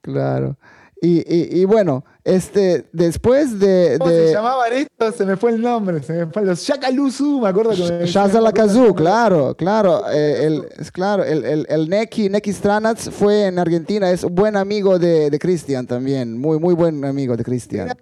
[0.00, 0.56] claro.
[1.00, 3.98] Y, y, bueno, este, después de...
[4.00, 5.14] ¿Cómo se llamaban estos?
[5.14, 8.04] Se me fue el nombre, se me fue los Shakaluzu, me acuerdo que...
[8.04, 10.02] Shazalakazu, claro, claro.
[10.10, 14.56] Eh, el, claro, el, el, el, Neki, Neki Stranats fue en Argentina, es un buen
[14.56, 17.96] amigo de, de Cristian también, muy, muy buen amigo de Cristian.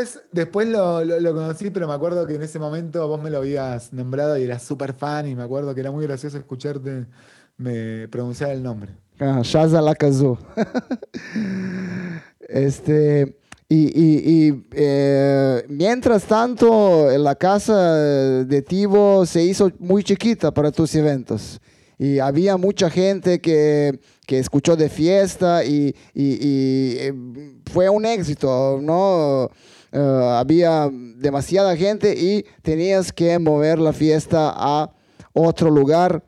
[0.00, 3.38] Después, después lo, lo, conocí, pero me acuerdo que en ese momento vos me lo
[3.38, 7.06] habías nombrado y eras súper fan y me acuerdo que era muy gracioso escucharte
[7.58, 8.92] me pronunciar el nombre.
[9.18, 10.36] Ah, Shazalakazu.
[12.52, 17.94] Este, y, eh, mientras tanto, la casa
[18.44, 21.60] de Tivo se hizo muy chiquita para tus eventos.
[21.96, 27.12] Y había mucha gente que, escuchó de fiesta y, eh,
[27.72, 29.48] fue un éxito, ¿no?
[29.92, 34.90] Eh, había demasiada gente y tenías que mover la fiesta a
[35.32, 36.24] otro lugar.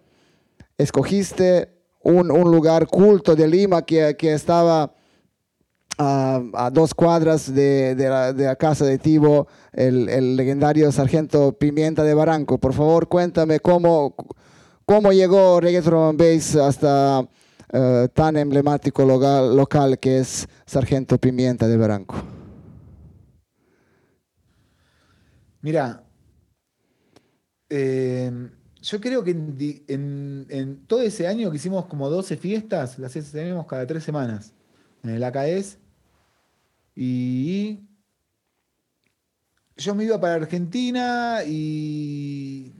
[0.79, 1.68] Escogiste
[2.03, 4.92] un, lugar culto de Lima que, que estaba
[5.98, 12.59] a, dos cuadras de, la, casa de Tibo, el, legendario sargento Pimienta de Barranco.
[12.59, 14.14] Por favor, cuéntame cómo,
[14.85, 17.27] cómo llegó Reggaeton Base hasta
[17.72, 22.41] eh, tan emblemático local, local que es Sargento Pimienta de Barranco.
[25.62, 26.05] Mira,
[27.68, 28.51] em,
[28.83, 33.87] yo creo que en, todo ese año que hicimos como 12 fiestas, las tenemos cada
[33.87, 34.53] tres semanas
[35.05, 35.79] en el AKS.
[36.96, 37.81] Y
[39.77, 42.75] yo me iba para Argentina y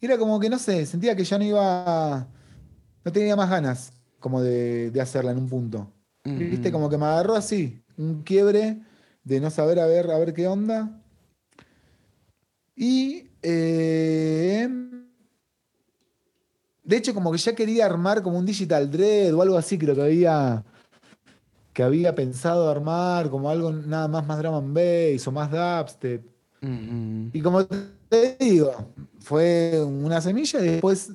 [0.00, 2.28] era como que, no sé, sentía que ya no iba,
[3.04, 5.90] no tenía más ganas como de, hacerla en un punto.
[6.24, 8.82] Viste, como que me agarró así, un quiebre
[9.24, 11.03] de no saber a ver, a ver qué onda.
[12.76, 14.68] Y eh,
[16.82, 19.94] de hecho, como que ya quería armar como un digital dread o algo así, creo
[19.94, 20.64] que había
[21.72, 26.24] que había pensado armar como algo nada más más drum and bass o más dubstep.
[27.32, 31.10] Y como te digo, fue una semilla y después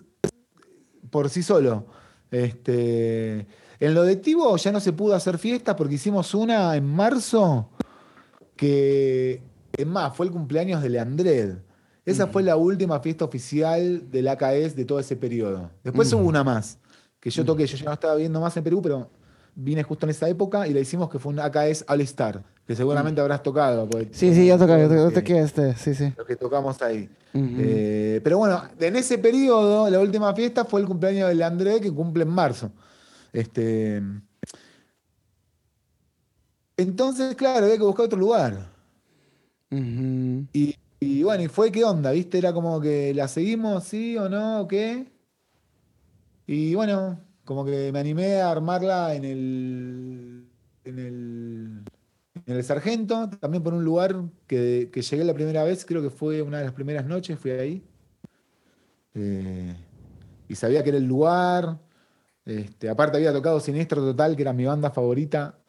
[1.10, 1.86] por sí solo.
[2.30, 3.48] Este,
[3.80, 7.70] en lo de Tivo ya no se pudo hacer fiesta porque hicimos una en marzo
[8.56, 9.42] que,
[9.80, 11.58] es más, fue el cumpleaños de Leandred.
[12.06, 15.70] Esa fue la última fiesta oficial del AKS de todo ese periodo.
[15.84, 16.80] Después hubo una más,
[17.20, 19.10] que yo toqué, yo ya no estaba viendo más en Perú, pero
[19.56, 22.76] vine justo en esa época y la hicimos que fue un AKS All Star, que
[22.76, 23.24] seguramente mm.
[23.24, 23.88] habrás tocado.
[24.12, 26.14] Sí, sí, yo toqué, yo toqué este, sí, sí.
[26.18, 27.10] Lo que tocamos ahí.
[27.34, 31.94] Eh, pero bueno, en ese periodo, la última fiesta fue el cumpleaños de André, que
[31.94, 32.72] cumple en marzo.
[33.32, 34.02] Este,
[36.76, 38.79] entonces, claro, había que buscar otro lugar.
[39.72, 42.38] Y, bueno, y fue qué onda, ¿viste?
[42.38, 45.08] Era como que la seguimos, sí o no, o qué.
[46.48, 50.46] Y bueno, como que me animé a armarla en el,
[50.84, 51.84] en el,
[52.46, 56.42] en el Sargento, también por un lugar que, llegué la primera vez, creo que fue
[56.42, 57.84] una de las primeras noches, fui ahí.
[59.14, 59.76] Eh,
[60.48, 61.78] y sabía que era el lugar.
[62.46, 65.60] Este, aparte había tocado Sinistro Total, que era mi banda favorita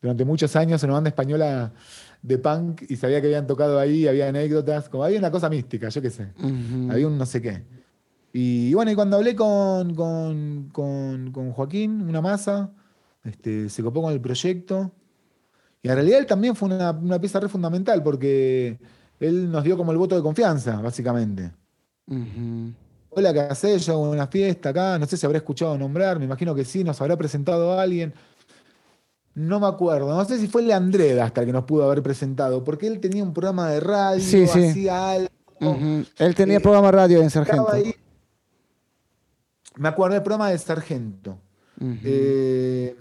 [0.00, 1.72] durante muchos años, una banda española
[2.22, 5.88] de punk, y sabía que habían tocado ahí, había anécdotas, como había una cosa mística,
[5.88, 6.32] yo qué sé.
[6.88, 7.64] Había un no sé qué.
[8.32, 10.70] Y bueno, y cuando hablé con,
[11.52, 12.72] Joaquín, una masa,
[13.24, 14.92] este, se copó con el proyecto.
[15.82, 18.78] Y en realidad él también fue una, pieza re fundamental porque
[19.20, 21.50] él nos dio como el voto de confianza, básicamente.
[23.10, 23.84] Hola, ¿qué haces?
[23.84, 26.84] Yo hago una fiesta acá, no sé si habrá escuchado nombrar, me imagino que sí,
[26.84, 28.14] nos habrá presentado a alguien.
[29.34, 32.62] No me acuerdo, no sé si fue Leandreda hasta el que nos pudo haber presentado,
[32.62, 35.28] porque él tenía un programa de radio, hacía algo.
[36.18, 37.72] Él tenía programa de radio en Sargento.
[39.76, 41.38] Me acuerdo del programa de Sargento.
[41.80, 42.96] Eh,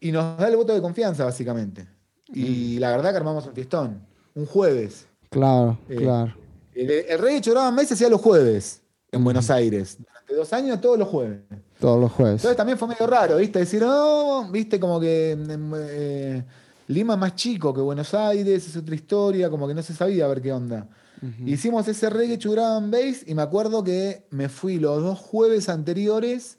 [0.00, 1.86] y nos da el voto de confianza, básicamente.
[2.28, 4.06] Y la verdad que armamos un fiestón.
[4.34, 5.08] Un jueves.
[5.30, 6.34] Claro, eh, claro.
[6.74, 9.96] El, Rey de Choraba Mes hacía los jueves en Buenos Aires.
[9.98, 11.40] Durante dos años, todos los jueves.
[11.80, 12.36] Todos los jueves.
[12.36, 13.58] Entonces también fue medio raro, ¿viste?
[13.58, 15.36] Decir, no, viste, como que
[15.78, 16.44] eh,
[16.88, 20.28] Lima más chico que Buenos Aires, es otra historia, como que no se sabía a
[20.28, 20.88] ver qué onda.
[21.44, 26.58] Hicimos ese reggae drum bass y me acuerdo que me fui los dos jueves anteriores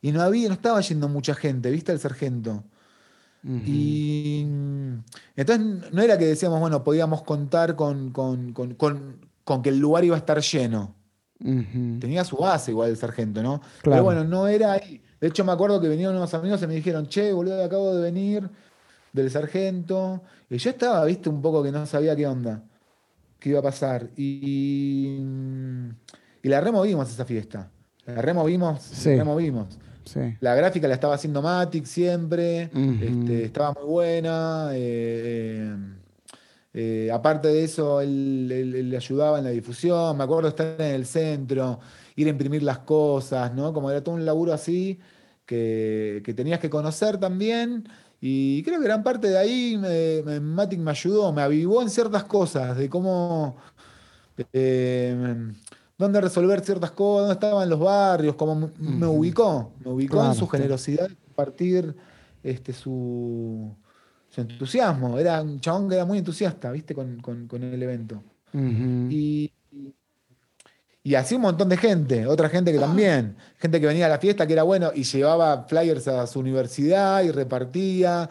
[0.00, 1.92] y no había, no estaba yendo mucha gente, ¿viste?
[1.92, 2.64] El sargento.
[3.44, 4.46] Y
[5.36, 10.18] entonces no era que decíamos, bueno, podíamos contar con, con, que el lugar iba a
[10.18, 10.94] estar lleno.
[12.00, 13.60] Tenía su base igual el sargento, ¿no?
[13.82, 15.00] Pero bueno, no era ahí.
[15.20, 18.02] De hecho, me acuerdo que venían unos amigos y me dijeron, che, boludo, acabo de
[18.02, 18.48] venir
[19.12, 20.22] del sargento.
[20.50, 22.62] Y yo estaba, viste, un poco que no sabía qué onda
[23.38, 24.08] que iba a pasar.
[24.16, 25.18] Y,
[26.42, 27.70] y la removimos esa fiesta.
[28.06, 28.80] La removimos,
[29.16, 29.78] removimos.
[30.40, 32.70] La gráfica la estaba haciendo Matic siempre,
[33.02, 34.70] este, estaba muy buena.
[34.72, 35.76] eh, eh,
[36.80, 40.16] eh, aparte de eso, él, él- él le ayudaba en la difusión.
[40.16, 41.80] Me acuerdo estar en el centro,
[42.16, 43.72] ir a imprimir las cosas, ¿no?
[43.72, 44.98] Como era todo un laburo así
[45.44, 47.84] que, que tenías que conocer también.
[48.20, 51.90] Y creo que gran parte de ahí me, me- Matic me ayudó, me avivó en
[51.90, 53.56] ciertas cosas, de cómo.
[54.52, 55.36] eh,
[55.96, 60.34] dónde resolver ciertas cosas, dónde estaban los barrios, cómo me, ubicó, me ubicó Claro, en
[60.38, 61.94] su generosidad de compartir
[62.42, 63.74] este, su,
[64.46, 65.18] su entusiasmo.
[65.18, 66.94] Era un chabón que era muy entusiasta, ¿viste?
[66.94, 68.22] Con, con- con el evento.
[69.10, 69.52] Y,
[71.02, 74.18] y así un montón de gente, otra gente que también, gente que venía a la
[74.18, 78.28] fiesta que era bueno y llevaba flyers a su universidad y repartía.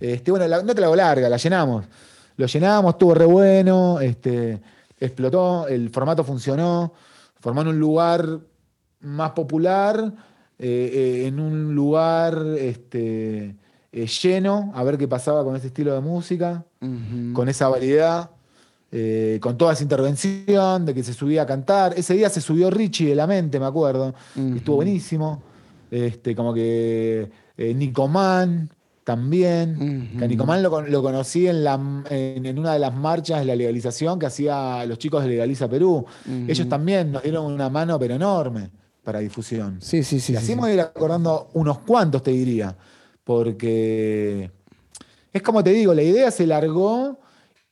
[0.00, 1.84] Este, bueno, la- no te la hago larga, la llenamos.
[2.36, 4.60] Lo llenamos, estuvo re bueno, este,
[4.98, 6.92] explotó, el formato funcionó,
[7.40, 8.38] formó en un lugar
[9.00, 10.12] más popular,
[10.58, 13.56] eh, eh, en un lugar este,
[13.92, 16.64] eh, lleno, a ver qué pasaba con ese estilo de música
[17.32, 18.30] con esa variedad,
[18.90, 21.94] eh, con toda esa intervención de que se subía a cantar.
[21.96, 24.14] Ese día se subió Richie de la mente, me acuerdo.
[24.56, 25.42] Estuvo buenísimo.
[25.90, 28.70] Este, como que eh, Nicomán
[29.04, 30.16] también.
[30.18, 31.74] Que a Nicomán lo, lo conocí en, la,
[32.10, 35.68] en, en una de las marchas de la legalización que hacía los chicos de Legaliza
[35.68, 36.04] Perú.
[36.48, 38.70] Ellos también nos dieron una mano, pero enorme,
[39.04, 39.78] para difusión.
[39.80, 40.32] Sí, sí, sí.
[40.32, 40.54] y sí, así sí.
[40.54, 42.76] me voy a ir acordando unos cuantos, te diría.
[43.24, 44.50] Porque
[45.32, 47.18] es como te digo, la idea se largó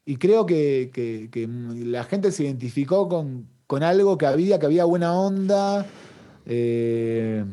[0.04, 1.48] y creo que, que-
[1.84, 5.86] la gente se identificó con, con algo que había, que había buena onda.
[6.46, 7.44] eh,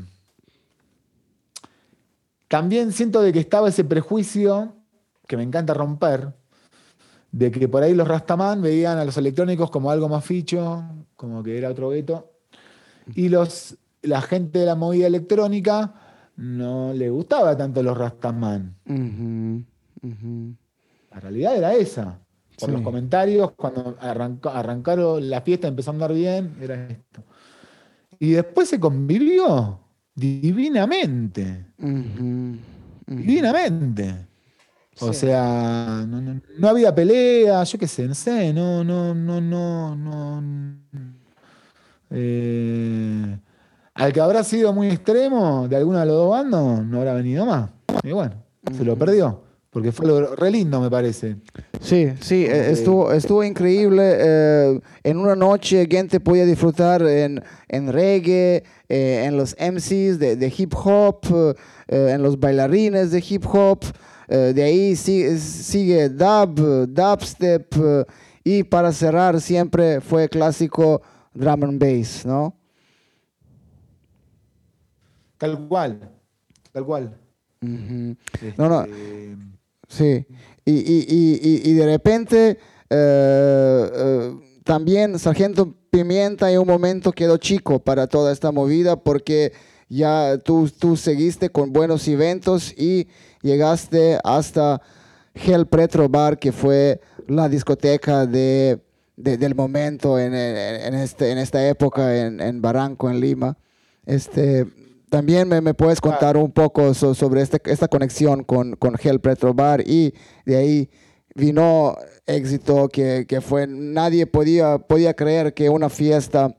[2.47, 4.73] también siento de que estaba ese prejuicio
[5.27, 6.33] que me encanta romper,
[7.31, 10.83] de que por ahí los Rastaman veían a los electrónicos como algo más ficho,
[11.17, 12.31] como que era otro gueto,
[13.13, 15.93] y los, la gente de la movida electrónica
[16.37, 18.75] no le gustaba tanto los Rastaman.
[21.11, 22.19] La realidad era esa.
[22.59, 22.73] Por Sí.
[22.75, 27.23] los comentarios, cuando arrancó- arrancaron la fiesta, empezó a andar bien, era esto.
[28.19, 29.79] Y después se convivió
[30.15, 31.65] divinamente.
[33.05, 34.27] Divinamente.
[34.99, 35.19] O Sí.
[35.21, 39.95] sea, no, no- no había pelea, yo qué sé, no sé, no, no, no, no,
[39.95, 40.41] no.
[42.09, 43.37] Eh,
[43.97, 47.45] al que habrá sido muy extremo de alguno de los dos bandos, no habrá venido
[47.45, 47.69] más.
[48.03, 48.35] Y bueno,
[48.75, 49.43] se lo perdió.
[49.69, 51.35] Porque fue algo re lindo, me parece.
[51.81, 52.51] Sí, sí, Ok.
[52.53, 54.01] estuvo, estuvo increíble.
[54.17, 60.35] eh, en una noche gente podía disfrutar en, en reggae, eh, en los MCs de,
[60.35, 61.19] de hip hop,
[61.87, 63.83] eh, en los bailarines de hip hop.
[64.27, 67.73] de ahí si- sigue dub, dubstep.
[68.43, 71.01] y para cerrar siempre fue clásico
[71.33, 72.56] drum and bass, ¿no?
[75.37, 75.99] Tal cual.
[76.71, 77.17] Tal cual.
[77.61, 78.83] No, no.
[78.83, 79.35] Este,
[79.89, 80.25] Sí,
[80.65, 82.57] y, y- y- y- y de repente
[82.89, 84.35] eh, eh,
[84.65, 89.53] también Sargento Pimienta en un momento quedó chico para toda esta movida porque
[89.87, 93.07] ya tú, tú seguiste con buenos eventos y
[93.41, 94.81] llegaste hasta
[95.33, 98.81] Hell Pretro Bar, que fue la discoteca de,
[99.15, 103.57] de- del momento en, en- en este, en esta época en, en Barranco, en Lima.
[104.05, 104.65] Este,
[105.09, 109.19] también me, me puedes contar un poco so- sobre este- esta conexión con, con Hell
[109.19, 110.13] Pretro Bar y
[110.45, 110.89] de ahí
[111.35, 111.95] vino
[112.25, 116.55] éxito que, que fue, nadie podía, podía creer que una fiesta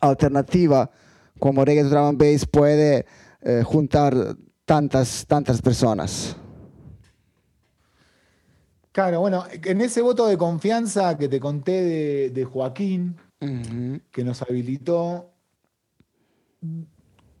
[0.00, 0.90] alternativa
[1.38, 3.04] como Reggae Drum and Bass puede
[3.42, 4.14] eh, juntar
[4.64, 6.36] tantas, tantas personas.
[8.92, 13.16] Claro, bueno, en ese voto de confianza que te conté de, de Joaquín,
[14.10, 15.34] que nos habilitó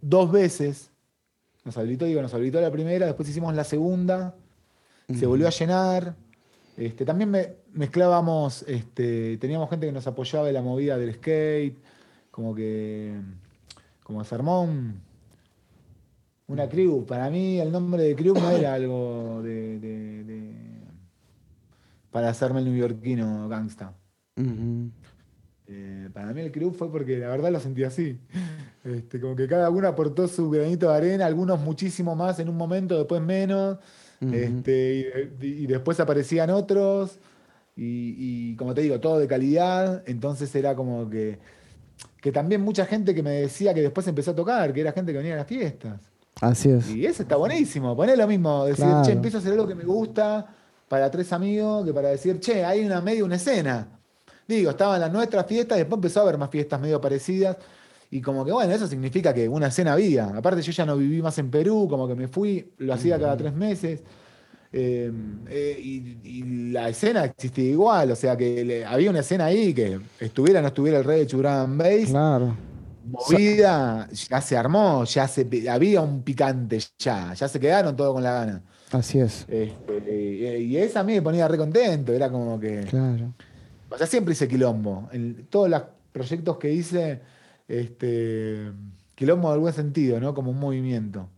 [0.08, 0.90] dos veces,
[1.64, 4.34] nos habilitó, digo, nos habilitó la primera, después hicimos la segunda,
[5.08, 6.14] se volvió a llenar.
[6.76, 11.76] Este, también me- mezclábamos, este, teníamos gente que nos apoyaba en la movida del skate,
[12.30, 13.14] como que
[14.04, 15.00] como se armó un-
[16.48, 17.04] una crew.
[17.06, 20.80] Para mí el nombre de crew no era algo de, de- de-
[22.10, 23.92] para hacerme el neoyorquino gangsta.
[25.68, 28.18] Eh, para mí el crew fue porque la verdad lo sentí así.
[28.86, 32.56] Este, como que cada uno aportó su granito de arena, algunos muchísimo más en un
[32.56, 33.78] momento, después menos.
[34.20, 37.18] Este, y, y después aparecían otros.
[37.76, 38.14] Y,
[38.52, 40.02] y como te digo, todo de calidad.
[40.06, 41.38] Entonces era como que,
[42.20, 45.12] que también mucha gente que me decía que después empezó a tocar, que era gente
[45.12, 46.00] que venía a las fiestas.
[46.40, 46.88] Así es.
[46.90, 47.96] Y eso está buenísimo.
[47.96, 49.04] Poner lo mismo, decir, Claro.
[49.04, 50.46] che, empiezo a hacer algo que me gusta
[50.88, 53.88] para tres amigos, que para decir, che, hay una medio una escena.
[54.46, 57.56] Digo, estaban las nuestras fiestas, después empezó a haber más fiestas medio parecidas.
[58.10, 60.26] Y como que, bueno, eso significa que una escena había.
[60.26, 63.36] Aparte, yo ya no viví más en Perú, como que me fui, lo hacía cada
[63.36, 64.00] tres meses.
[64.72, 65.10] Eh,
[65.48, 70.58] eh, y, la escena existía igual, o sea que había una escena ahí que estuviera
[70.58, 72.06] o no estuviera el rey de Churán Base.
[72.06, 72.54] Claro.
[73.06, 78.22] Movida, ya se armó, ya se, había un picante ya, ya se quedaron todos con
[78.22, 78.62] la gana.
[78.90, 79.46] Así es.
[79.48, 82.80] Este, y, esa a mí me ponía re contento, era como que.
[82.90, 83.32] Claro.
[83.88, 85.08] O sea, siempre hice quilombo.
[85.12, 85.82] En todos los
[86.12, 87.20] proyectos que hice,
[87.68, 88.72] este,
[89.14, 90.34] quilombo en algún sentido, ¿no?
[90.34, 91.28] Como un movimiento.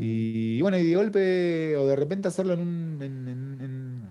[0.00, 4.08] y, bueno, y de golpe, o de repente hacerlo en, un,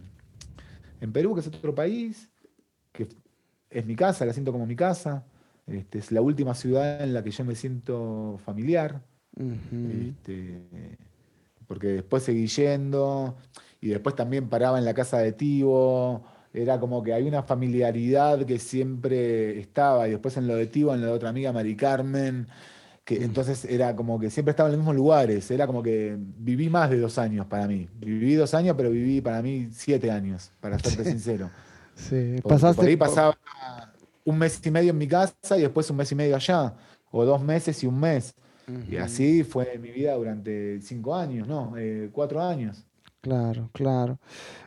[1.00, 2.30] en, Perú, que es otro país,
[2.92, 3.08] que
[3.70, 5.26] es mi casa, la siento como mi casa.
[5.68, 9.04] Este, es la última ciudad en la que yo me siento familiar.
[9.38, 10.62] este,
[11.68, 13.36] porque después seguí yendo
[13.82, 16.24] y después también paraba en la casa de Tivo.
[16.56, 20.08] Era como que hay una familiaridad que siempre estaba.
[20.08, 22.48] Y después en lo de Tivo, en lo de otra amiga, Mari Carmen.
[23.04, 25.52] Que entonces era como que siempre estaba en los mismos lugares.
[25.52, 27.88] Era como que viví más de dos años para mí.
[28.00, 31.50] Viví dos años, pero viví para mí siete años, para serte sincero.
[31.96, 32.76] Sí, pasaste.
[32.76, 33.38] Por ahí pasaba
[34.26, 36.74] un mes y medio en mi casa y después un mes y medio allá.
[37.10, 38.36] O dos meses y un mes.
[38.90, 41.74] Y así fue mi vida durante cinco años, ¿no?
[41.78, 42.86] Eh, cuatro años.
[43.26, 44.20] Claro, claro.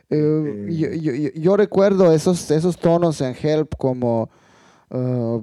[0.09, 4.29] Eh, este yo, recuerdo esos, esos tonos en Help como
[4.89, 5.41] uh,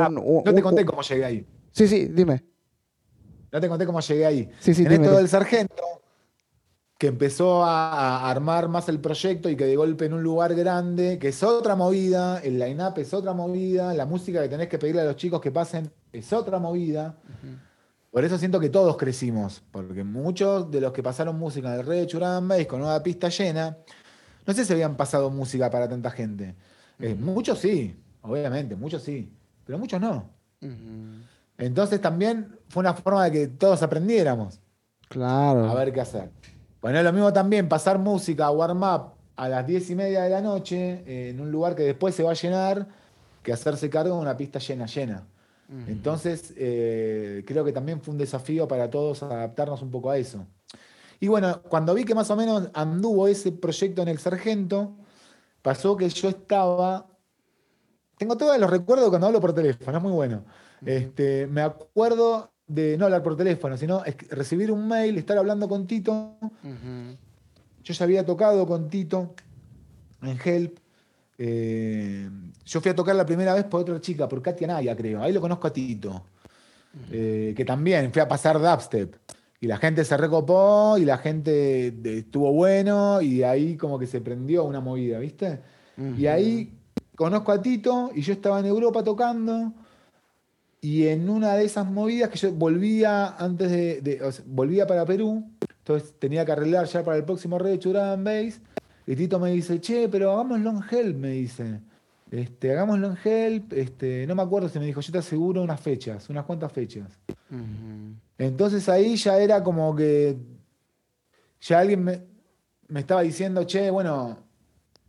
[0.00, 1.46] ah, no te conté cómo llegué ahí.
[1.70, 2.42] Sí, sí, dime.
[3.52, 4.50] No te conté cómo llegué ahí.
[4.58, 5.84] Sí, sí, en esto del sargento,
[6.98, 11.20] que empezó a, armar más el proyecto y que de golpe en un lugar grande,
[11.20, 15.02] que es otra movida, el line-up es otra movida, la música que tenés que pedirle
[15.02, 17.16] a los chicos que pasen es otra movida.
[18.16, 21.86] Por eso siento que todos crecimos, porque muchos de los que pasaron música en el
[21.86, 23.76] Rey de Churán con una pista llena,
[24.46, 26.54] no sé si habían pasado música para tanta gente.
[26.98, 29.30] Eh, muchos sí, obviamente, muchos sí,
[29.66, 30.30] pero muchos no.
[31.58, 34.60] Entonces también fue una forma de que todos aprendiéramos.
[35.10, 35.68] Claro.
[35.68, 36.30] A ver qué hacer.
[36.80, 40.40] Bueno, es lo mismo también pasar música, warm-up a las diez y media de la
[40.40, 42.88] noche eh, en un lugar que después se va a llenar
[43.42, 45.26] que hacerse cargo de una pista llena, llena.
[45.88, 50.46] Entonces, eh, creo que también fue un desafío para todos adaptarnos un poco a eso.
[51.18, 54.96] Y bueno, cuando vi que más o menos anduvo ese proyecto en el Sargento,
[55.62, 57.06] pasó que yo estaba.
[58.16, 60.44] Tengo todos los recuerdos cuando hablo por teléfono, es muy bueno.
[60.84, 65.86] este, me acuerdo de no hablar por teléfono, sino recibir un mail, estar hablando con
[65.86, 66.36] Tito.
[67.82, 69.34] Yo ya había tocado con Tito
[70.22, 70.78] en Help
[71.38, 72.28] eh,
[72.64, 75.22] yo fui a tocar la primera vez por otra chica, por Katia Naya, creo.
[75.22, 76.24] Ahí lo conozco a Tito.
[77.10, 79.16] Eh, que también fui a pasar dubstep.
[79.60, 84.20] Y la gente se recopó y la gente estuvo bueno y ahí como que se
[84.20, 85.60] prendió una movida, ¿viste?
[86.18, 86.74] Y ahí
[87.14, 89.72] conozco a Tito y yo estaba en Europa tocando
[90.82, 95.42] y en una de esas movidas que yo volvía antes de, volvía para Perú,
[95.78, 98.60] entonces tenía que arreglar ya para el próximo Red Churán Base
[99.06, 101.80] y Tito me dice, che, pero hagámoslo en help, me dice.
[102.30, 105.80] Este, hagámoslo en help, este, no me acuerdo si me dijo, yo te aseguro unas
[105.80, 107.06] fechas, unas cuantas fechas.
[108.36, 110.36] Entonces ahí ya era como que
[111.60, 112.20] ya alguien me,
[112.98, 114.38] estaba diciendo, che, bueno,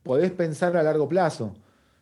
[0.04, 1.56] podés pensar a largo plazo.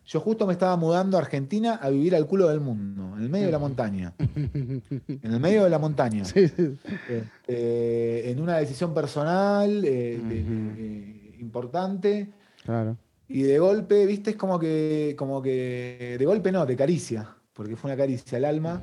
[0.04, 3.28] Yo justo me estaba mudando a Argentina a vivir al culo del mundo, en el
[3.28, 4.12] medio de la montaña.
[4.18, 6.22] En el medio de la montaña.
[6.22, 12.30] Este, en una decisión personal, eh, importante.
[12.64, 12.96] Claro.
[13.28, 17.76] Y de golpe, viste, es como que, como que, de golpe no, de caricia, porque
[17.76, 18.80] fue una caricia al alma.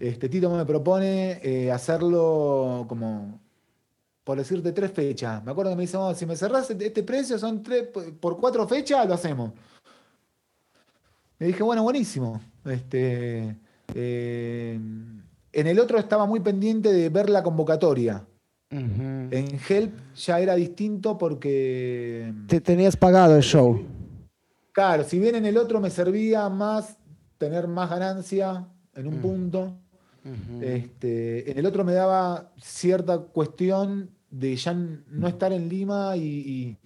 [0.00, 3.40] Este Tito me propone eh, hacerlo como,
[4.24, 5.44] por decirte, tres fechas.
[5.44, 7.88] Me acuerdo que me dice, si me cerrás este, este precio, son tres,
[8.18, 9.52] por cuatro fechas, lo hacemos.
[11.38, 12.40] Le dije, bueno, buenísimo.
[12.64, 13.56] Este,
[13.94, 14.80] eh,
[15.52, 18.24] en el otro estaba muy pendiente de ver la convocatoria.
[18.72, 22.32] En Help ya era distinto porque.
[22.46, 23.84] Te tenías pagado el show.
[24.72, 26.96] Claro, si bien en el otro me servía más
[27.36, 29.22] tener más ganancia en un mm.
[29.22, 29.76] punto,
[30.62, 36.78] este, en el otro me daba cierta cuestión de ya no estar en Lima y,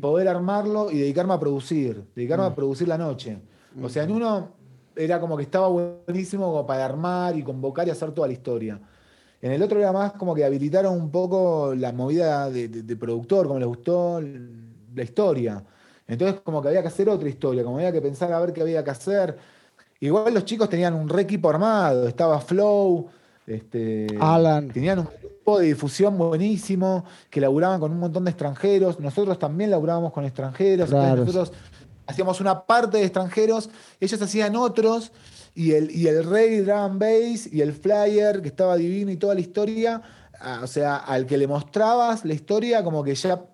[0.00, 2.54] poder armarlo y dedicarme a producir, dedicarme a mm.
[2.54, 3.38] producir la noche.
[3.80, 4.56] O sea, en uno
[4.96, 8.80] era como que estaba buenísimo para armar y convocar y hacer toda la historia.
[9.42, 13.58] En el otro era más como que habilitaron un poco la movida de, productor, como
[13.58, 15.64] les gustó la historia.
[16.06, 18.60] Entonces como que había que hacer otra historia, como había que pensar a ver qué
[18.62, 19.38] había que hacer.
[20.00, 23.08] Igual los chicos tenían un re equipo armado, estaba Flow,
[23.46, 24.68] este, Alan.
[24.68, 29.00] Tenían un grupo de difusión buenísimo, que laburaban con un montón de extranjeros.
[29.00, 30.90] Nosotros también laburábamos con extranjeros.
[30.90, 31.52] Nosotros
[32.06, 33.70] hacíamos una parte de extranjeros,
[34.00, 35.12] ellos hacían otros
[35.54, 39.34] y el, y el rey drum bass y el flyer que estaba divino y toda
[39.34, 40.02] la historia,
[40.62, 43.44] o sea, al que le mostrabas la historia como que ya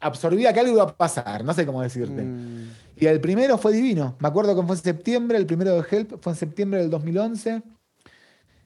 [0.00, 2.22] absorbía que algo iba a pasar, no sé cómo decirte.
[2.22, 2.70] Mm.
[2.96, 4.16] Y el primero fue divino.
[4.20, 7.62] Me acuerdo que fue en septiembre, el primero de Help fue en septiembre del 2011.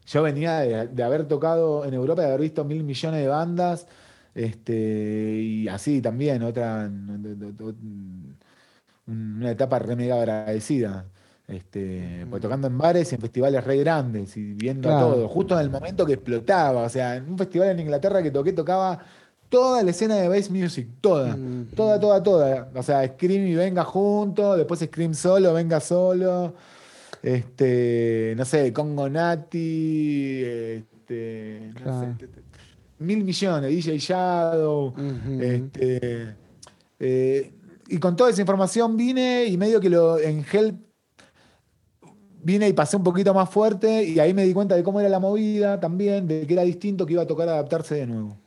[0.06, 3.86] Yo venía de, haber tocado en Europa, de haber visto mil millones de bandas.
[4.34, 6.90] Este, y así también, otra.
[9.06, 11.06] Una etapa re mega agradecida.
[11.48, 15.60] Este, pues tocando en bares y en festivales re grandes y viendo todo, justo en
[15.60, 16.82] el momento que explotaba.
[16.82, 18.98] O sea, en un festival en Inglaterra que toqué, tocaba
[19.48, 21.34] toda la escena de bass music, toda,
[21.74, 22.70] toda, toda, toda.
[22.74, 26.54] O sea, Scream y venga junto, después Scream solo, venga solo.
[27.22, 32.28] Este, no sé, Congo Nati, este, no sé,
[32.98, 34.94] mil millones, DJ Shadow,
[35.40, 36.36] este,
[37.00, 37.52] eh,
[37.88, 40.87] y con toda esa información vine y medio que lo en Help
[42.48, 45.10] vine y pasé un poquito más fuerte y ahí me di cuenta de cómo era
[45.10, 48.38] la movida también, de que era distinto, que iba a tocar adaptarse de nuevo.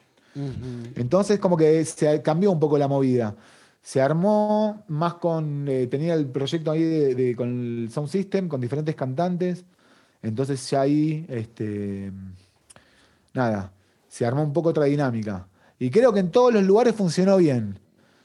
[0.96, 3.36] Entonces como que se cambió un poco la movida.
[3.84, 8.60] Se armó más con, eh, tenía el proyecto ahí de, con el Sound System, con
[8.60, 9.66] diferentes cantantes.
[10.24, 12.12] Entonces ya ahí, este,
[13.36, 13.72] nada,
[14.08, 15.48] se armó un poco otra dinámica.
[15.78, 17.80] Y creo que en todos los lugares funcionó bien.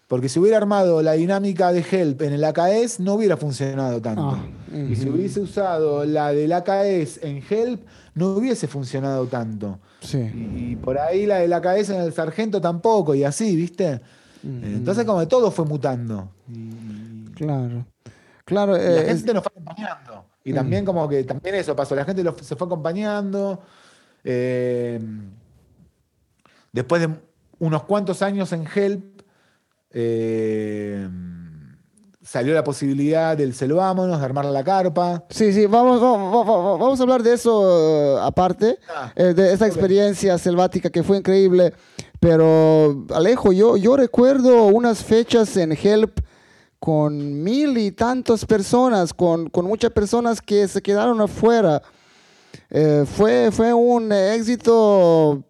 [0.07, 4.23] Porque si hubiera armado la dinámica de Help en el AKS, no hubiera funcionado tanto.
[4.23, 7.85] Ah, y si hubiese usado la del AKS en Help,
[8.15, 9.81] no hubiese funcionado tanto.
[10.13, 14.01] Y, por ahí la del AKS en el Sargento tampoco, y así, ¿viste?
[14.45, 16.31] Entonces como que todo fue mutando.
[17.35, 17.85] claro.
[18.45, 20.25] Claro, la eh, gente nos fue acompañando.
[20.45, 23.61] Y también como que también eso pasó, la gente se fue acompañando.
[24.23, 25.01] Eh,
[26.73, 27.11] después de
[27.59, 29.16] unos cuantos años en Help,
[29.99, 31.09] eh,
[32.23, 35.25] salió la posibilidad del selvámonos, de armar la carpa.
[35.31, 40.37] Sí, sí, vamos, vamos, a hablar de eso eh, aparte, ah, eh, de esa experiencia
[40.37, 41.73] selvática que fue increíble.
[42.21, 46.21] Pero Alejo, yo, yo recuerdo unas fechas en Help
[46.79, 51.81] con mil y tantas personas, con, con muchas personas que se quedaron afuera.
[53.17, 55.43] fue, fue un éxito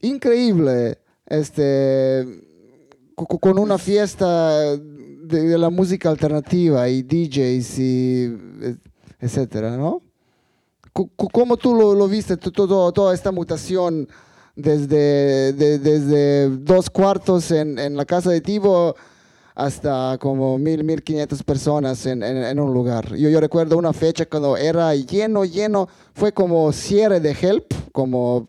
[0.00, 0.98] increíble.
[1.26, 2.51] Este,
[3.14, 8.36] con una fiesta de, la música alternativa y DJs y
[9.20, 10.02] etcétera, ¿no?
[10.92, 14.08] ¿Cómo tú lo, viste, toda esta mutación
[14.54, 18.94] desde, dos cuartos en, la casa de Tibo
[19.54, 23.14] hasta como mil, mil quinientas personas en, en, un lugar?
[23.14, 28.46] Yo, yo recuerdo una fecha cuando era lleno, lleno, fue como cierre de Help, como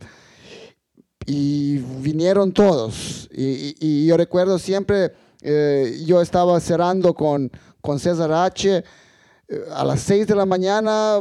[1.26, 3.30] y vinieron todos.
[3.32, 7.52] Y, yo recuerdo siempre, eh, yo estaba cerrando con,
[7.82, 8.84] con César H.
[9.48, 11.20] Eh, a las 6 de la mañana,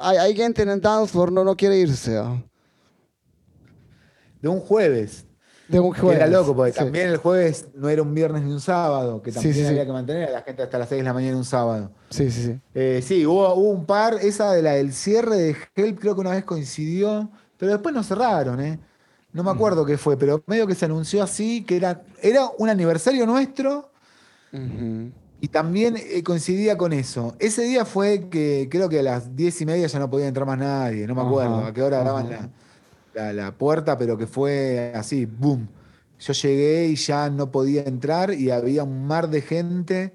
[0.00, 2.20] hay, hay gente en el dance no, no quiere irse.
[4.40, 5.26] De un jueves.
[5.68, 6.18] De un jueves.
[6.18, 9.66] Era loco, porque también el jueves no era un viernes ni un sábado, que también
[9.66, 11.90] había que mantener a la gente hasta las 6 de la mañana un sábado.
[12.10, 12.60] Sí, sí, sí.
[12.72, 16.20] Eh, sí, hubo, hubo, un par, esa de la del cierre de Help creo que
[16.20, 18.78] una vez coincidió, pero después no cerraron, ¿eh?
[19.36, 22.70] No me acuerdo qué fue, pero medio que se anunció así, que era, era un
[22.70, 23.90] aniversario nuestro
[25.42, 27.36] y también eh, coincidía con eso.
[27.38, 30.46] Ese día fue que creo que a las diez y media ya no podía entrar
[30.46, 32.50] más nadie, no me acuerdo a qué hora daban
[33.12, 35.68] la, puerta, pero que fue así, boom.
[36.18, 40.14] Yo llegué y ya no podía entrar y había un mar de gente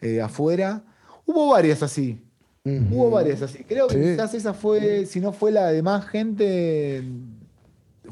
[0.00, 0.84] eh, afuera.
[1.26, 2.22] Hubo varias así.
[2.64, 3.64] Hubo varias así.
[3.64, 7.02] Creo que quizás esa fue, si no fue la de más gente,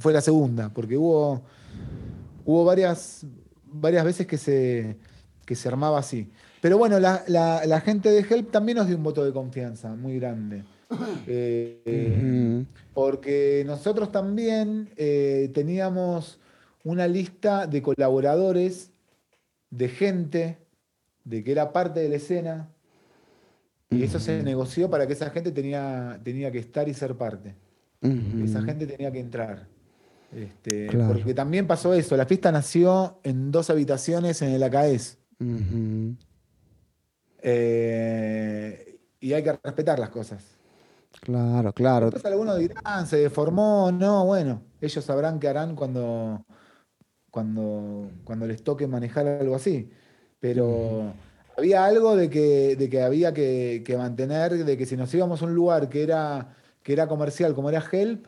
[0.01, 1.43] fue la segunda, porque hubo,
[2.45, 3.27] hubo varias,
[3.67, 4.97] varias veces que se,
[5.45, 6.31] que se armaba así.
[6.61, 10.65] Pero bueno, la, gente de Help también nos dio un voto de confianza muy grande.
[11.29, 16.41] Eh, porque nosotros también eh, teníamos
[16.83, 18.91] una lista de colaboradores,
[19.71, 20.59] de gente,
[21.25, 22.69] de que era parte de la escena,
[23.91, 27.55] y eso se negoció para que esa gente tenía, tenía que estar y ser parte.
[28.01, 29.69] Esa gente tenía que entrar.
[30.33, 35.19] Este, porque también pasó eso, la fiesta nació en dos habitaciones en el AKS.
[37.43, 40.45] Eh, y hay que respetar las cosas.
[41.21, 42.11] Claro, claro.
[42.11, 46.45] Después algunos dirán, se deformó, no, bueno, ellos sabrán qué harán cuando,
[47.31, 49.91] cuando, cuando les toque manejar algo así.
[50.39, 51.13] Pero
[51.57, 55.43] había algo de que, de que había que, que, mantener, de que si nos íbamos
[55.43, 58.27] a un lugar que era, que era comercial, como era Help,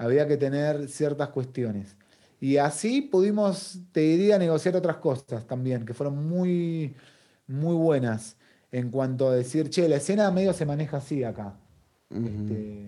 [0.00, 1.94] había que tener ciertas cuestiones.
[2.40, 6.94] Y así pudimos, te diría, negociar otras cosas también, que fueron muy,
[7.46, 8.36] muy buenas.
[8.72, 11.58] en cuanto a decir, che, la escena medio se maneja así acá.
[12.08, 12.86] Este,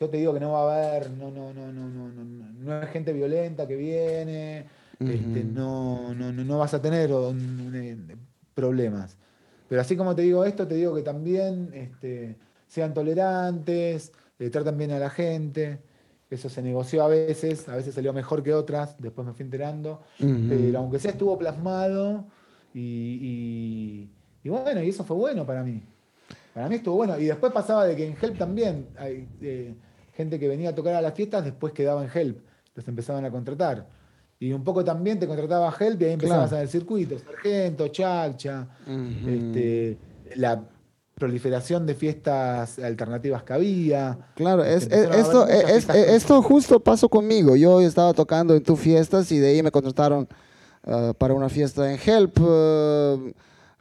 [0.00, 2.82] yo te digo que no va a haber, no, no, no, no, no, no, no
[2.82, 4.66] es gente violenta que viene,
[5.00, 7.10] este, no, no, no, vas a tener
[8.54, 9.18] problemas.
[9.68, 12.36] Pero así como te digo esto, te digo que también este,
[12.66, 15.80] sean tolerantes, eh, traten bien a la gente.
[16.30, 20.02] Eso se negoció a veces, a veces salió mejor que otras, después me fui enterando.
[20.18, 22.26] Pero aunque sea estuvo plasmado
[22.74, 24.08] y,
[24.44, 25.82] bueno, y eso fue bueno para mí.
[26.52, 27.18] Para mí estuvo bueno.
[27.18, 29.74] Y después pasaba de que en Help también hay eh,
[30.14, 32.40] gente que venía a tocar a las fiestas, después quedaba en Help.
[32.74, 33.86] Los empezaban a contratar.
[34.38, 38.68] Y un poco también te contrataba Help y ahí empezabas a el circuito, Sargento, Chalcha,
[39.26, 39.98] este,
[40.36, 40.62] la
[41.18, 44.18] proliferación de fiestas alternativas que había.
[44.34, 47.56] Claro, es, esto, esto justo pasó conmigo.
[47.56, 50.28] Yo estaba tocando en tus fiestas y de ahí me contrataron
[50.86, 53.32] uh, para una fiesta en Help, uh,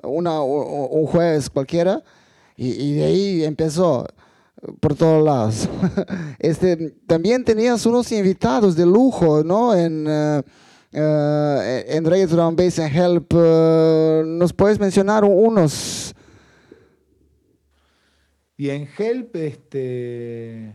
[0.04, 2.04] una, un jueves cualquiera,
[2.56, 4.06] y, de ahí empezó
[4.80, 5.70] por todos lados.
[6.40, 9.76] este, también tenías unos invitados de lujo, ¿no?
[9.76, 10.42] En, uh,
[10.92, 13.34] en Bass en Help.
[14.26, 16.16] ¿Nos puedes mencionar unos?
[18.58, 20.74] Y en Help, este.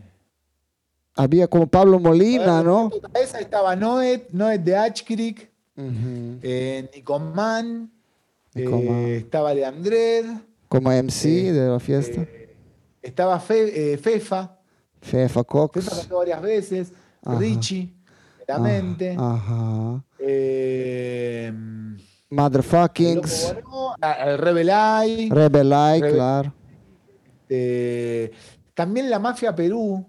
[1.17, 2.91] Había como Pablo Molina, ¿no?
[3.21, 4.77] Esa estaba Noet, Noet de
[6.43, 7.91] eh, Nicoman,
[8.55, 10.27] eh, estaba Leandred.
[10.69, 12.27] Como MC eh, de la fiesta.
[13.03, 14.59] estaba Fefa.
[15.01, 15.85] Fefa Cox.
[15.85, 16.93] Fefa varias veces.
[17.25, 17.93] Richie,
[18.47, 19.17] claramente.
[19.19, 20.03] Ajá.
[20.19, 21.53] Eh,
[22.31, 23.55] Motherfuckings.
[24.01, 25.29] El Rebelai.
[25.31, 26.55] Rebelai, claro.
[27.53, 28.33] Este,
[28.75, 30.07] también la Mafia Perú,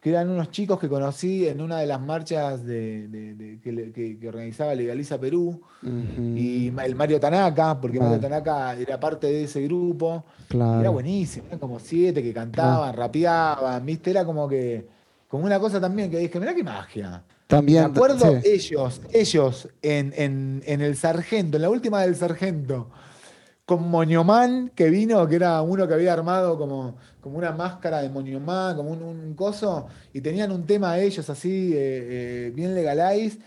[0.00, 5.20] que eran unos chicos que conocí en una de las marchas de, que, organizaba Legaliza
[5.20, 11.46] Perú, y el Mario Tanaka, porque Mario Tanaka era parte de ese grupo, era buenísimo,
[11.48, 14.10] eran como siete que cantaban, rapeaban, ¿viste?
[14.10, 14.86] Era como que,
[15.28, 17.22] como una cosa también que dije, mirá qué magia.
[17.46, 20.12] También, Me acuerdo ellos, ellos en,
[20.64, 22.90] en el Sargento, en la última del Sargento,
[23.68, 28.08] con Moñomán, que vino, que era uno que había armado como, como una máscara de
[28.08, 33.38] Moñomán, como un, coso, y tenían un tema ellos así, eh, eh, bien legalize.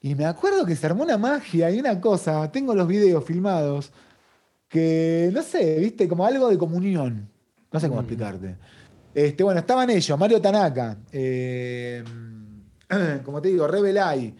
[0.00, 3.92] Y me acuerdo que se armó una magia y una cosa, tengo los videos filmados,
[4.66, 7.28] que no sé, viste, como algo de comunión.
[7.70, 8.04] No sé cómo mm.
[8.04, 8.56] explicarte.
[9.12, 12.02] Este, bueno, estaban ellos, Mario Tanaka, eh,
[13.26, 14.34] como te digo, Rebelay.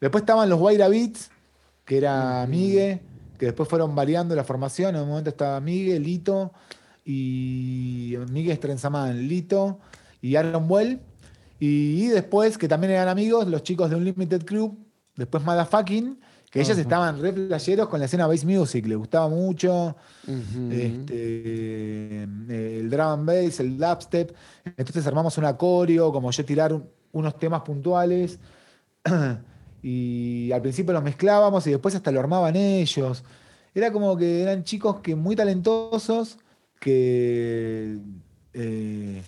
[0.00, 1.30] Después estaban los Guaira Beats,
[1.84, 3.02] que era Migue,
[3.38, 4.94] que después fueron variando la formación.
[4.94, 6.52] En un momento estaba Migue, Lito
[7.04, 9.78] y Migue Strenzamán, Lito
[10.22, 11.00] y Aaron Well.
[11.58, 14.78] Y, después, que también eran amigos, los chicos de Unlimited Crew,
[15.14, 16.18] después Motherfucking,
[16.50, 19.94] que ellos estaban re playeros con la escena bass music, les gustaba mucho
[20.70, 24.34] este, el drum and bass, el dubstep.
[24.64, 26.80] Entonces armamos un acorio, como yo tirar
[27.12, 28.38] unos temas puntuales.
[29.82, 33.24] y al principio los mezclábamos y después hasta lo armaban ellos.
[33.74, 36.38] Era como que eran chicos que muy talentosos,
[36.78, 37.98] que
[38.52, 39.22] eh,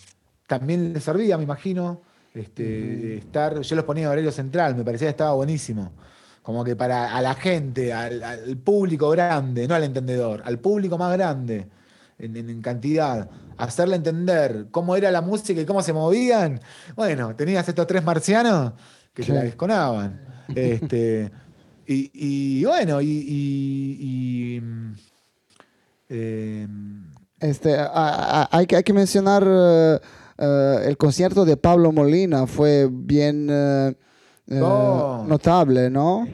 [0.47, 2.01] también les servía, me imagino,
[2.35, 3.61] este, estar.
[3.61, 5.93] Yo los ponía en horario central, me parecía que estaba buenísimo.
[6.43, 11.13] Como que para a la gente, al, público grande, no al entendedor, al público más
[11.13, 11.69] grande
[12.19, 16.61] en, cantidad, hacerle entender cómo era la música y cómo se movían.
[16.97, 18.73] Bueno, tenías estos tres marcianos
[19.15, 20.32] que se la desconaban.
[20.55, 21.31] Este,
[21.87, 24.61] y, bueno, y.
[26.09, 29.99] Em, este, hay, que, hay que mencionar eh,
[30.39, 33.95] eh, el concierto de Pablo Molina, fue bien eh,
[34.47, 36.29] notable, ¿no?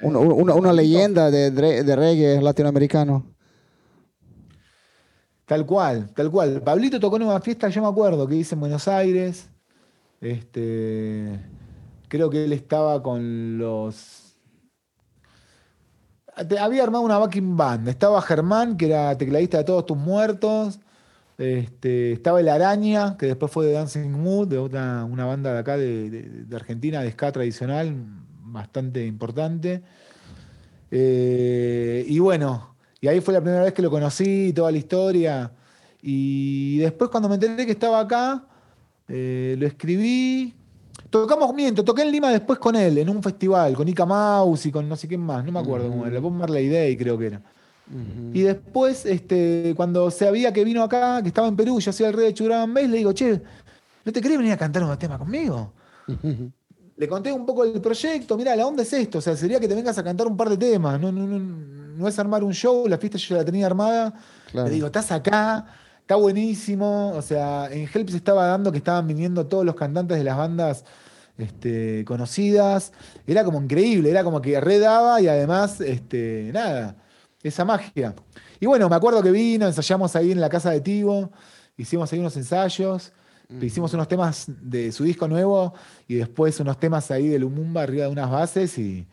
[0.00, 3.32] Una, leyenda de, de reggae latinoamericano.
[5.52, 6.62] Tal cual, tal cual.
[6.62, 9.48] Pablito tocó en una fiesta, yo me acuerdo, que hice en Buenos Aires.
[10.20, 11.38] Este,
[12.12, 14.36] Creo que él estaba con los.
[16.60, 17.88] Había armado una backing band.
[17.88, 20.78] Estaba Germán, que era tecladista de Todos Tus Muertos.
[21.38, 25.58] Este, estaba El Araña, que después fue de Dancing Mood, de otra, una banda de
[25.58, 27.96] acá de, Argentina, de ska tradicional,
[28.42, 29.82] bastante importante.
[30.90, 35.50] Eh, y bueno, y ahí fue la primera vez que lo conocí, toda la historia.
[36.02, 38.44] Y después cuando me enteré que estaba acá,
[39.08, 40.54] eh, lo escribí,
[41.12, 44.72] Tocamos, miento, toqué en Lima después con él, en un festival, con Ica Mouse y
[44.72, 47.26] con no sé quién más, no me acuerdo cómo era, Bob Marley Day creo que
[47.26, 47.42] era.
[48.32, 52.14] Y después, este, cuando sabía que vino acá, que estaba en Perú, yo hacía el
[52.14, 53.42] rey de Churaban Bass, le digo, che,
[54.06, 55.74] ¿no te querés venir a cantar un tema conmigo?
[56.96, 59.68] le conté un poco el proyecto, mira, la onda es esto, o sea, sería que
[59.68, 62.54] te vengas a cantar un par de temas, no, no, no, no es armar un
[62.54, 64.14] show, la fiesta yo ya la tenía armada,
[64.54, 65.66] le digo, estás acá,
[66.02, 70.18] está buenísimo, o sea, en Help se estaba dando que estaban viniendo todos los cantantes
[70.18, 70.84] de las bandas
[71.38, 72.92] este, conocidas,
[73.26, 76.96] era como increíble, era como que redaba y además, este, nada,
[77.42, 78.14] esa magia.
[78.60, 81.30] Y bueno, me acuerdo que vino, ensayamos ahí en la casa de Tivo,
[81.76, 83.12] hicimos ahí unos ensayos.
[83.60, 85.74] Hicimos unos temas de su disco nuevo
[86.08, 89.06] y después unos temas ahí de Lumumba arriba de unas bases y,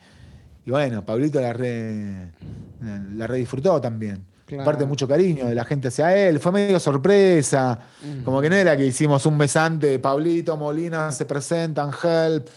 [0.66, 2.32] bueno, Pablito la re,
[2.80, 4.26] la disfrutó también.
[4.58, 7.80] Aparte mucho cariño de la gente hacia él, fue medio sorpresa,
[8.24, 12.48] como que no era que hicimos un besante, Pablito, Molina se presentan, help.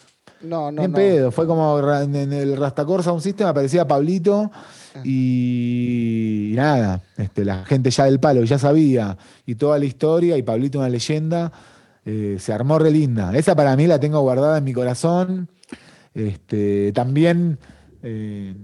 [0.42, 4.50] No, no, Bien pedo, fue como en el Rastacorsa un sistema aparecía Pablito
[5.04, 9.16] y, nada, este, la gente ya del palo ya sabía
[9.46, 11.52] y toda la historia y Pablito una leyenda
[12.04, 13.36] eh, se armó re linda.
[13.36, 15.48] Esa para mí la tengo guardada en mi corazón.
[16.14, 17.58] Este, también,
[18.02, 18.54] eh,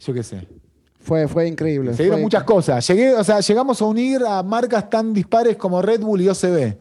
[0.00, 0.48] yo qué sé.
[1.04, 1.94] Fue, fue increíble.
[1.94, 2.86] Se dieron muchas cosas.
[2.88, 6.76] Llegué, o sea, llegamos a unir a marcas tan dispares como Red Bull y OCB.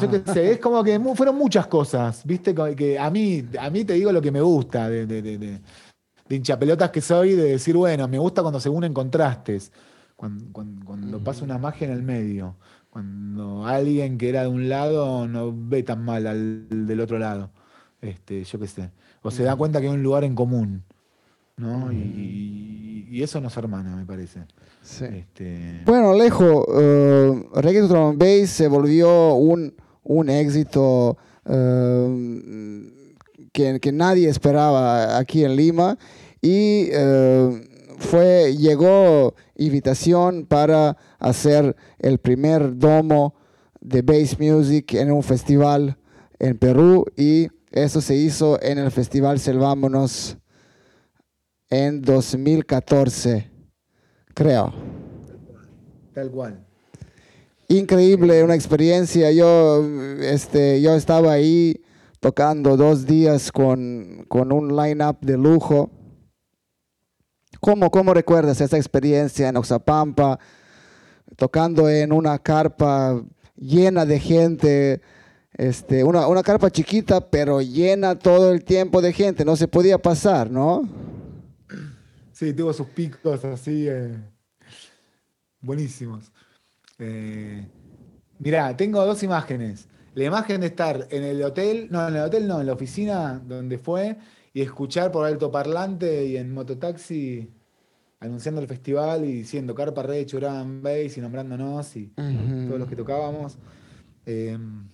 [0.00, 2.54] Yo qué sé, es como que fueron muchas cosas, ¿viste?
[2.76, 5.60] Que a mí, a mí te digo lo que me gusta de, de, de, de
[6.36, 9.72] hinchapelotas que soy, de decir, bueno, me gusta cuando se unen contrastes,
[10.16, 12.56] cuando, cuando pasa una magia en el medio.
[12.90, 17.50] Cuando alguien que era de un lado no ve tan mal al del otro lado.
[18.00, 18.90] Este, yo qué sé.
[19.22, 20.84] O se da cuenta que hay un lugar en común.
[21.60, 21.92] ¿No?
[21.92, 24.40] Y, eso nos hermana, me parece.
[24.82, 25.82] Este...
[25.84, 32.92] Bueno, Alejo, uh, Reggae Drum Bass se volvió un, un éxito eh,
[33.52, 35.98] que, que, nadie esperaba aquí en Lima
[36.40, 43.34] y eh, fue, llegó invitación para hacer el primer domo
[43.80, 45.96] de bass music en un festival
[46.38, 50.38] en Perú y eso se hizo en el Festival Selvámonos
[51.70, 53.50] en 2014,
[54.34, 54.74] creo.
[56.12, 56.66] Tal cual.
[57.68, 59.30] Increíble, una experiencia.
[59.30, 59.82] Yo,
[60.20, 61.80] este, yo estaba ahí
[62.18, 65.90] tocando dos días con, con un line-up de lujo
[67.60, 70.38] ¿Cómo, ¿Cómo recuerdas esa experiencia en Oxapampa,
[71.36, 73.22] tocando en una carpa
[73.54, 75.02] llena de gente?
[75.52, 79.98] Este, una, una, carpa chiquita, pero llena todo el tiempo de gente, no se podía
[79.98, 80.88] pasar, ¿no?
[82.40, 84.16] Sí, tuvo sus picos así, eh,
[85.60, 86.32] buenísimos.
[86.98, 87.68] Eh,
[88.38, 89.90] mirá, tengo dos imágenes.
[90.14, 93.38] La imagen de estar en el hotel, no, en el hotel no, en la oficina
[93.46, 94.16] donde fue,
[94.54, 97.50] y escuchar por altoparlante y en mototaxi
[98.20, 102.96] anunciando el festival y diciendo Carpa Red, Churán Bass y nombrándonos y todos los que
[102.96, 103.58] tocábamos.
[104.24, 104.88] Em,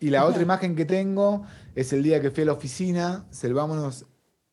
[0.00, 1.44] y la otra imagen que tengo
[1.74, 4.06] es el día que fui a la oficina, selvámonos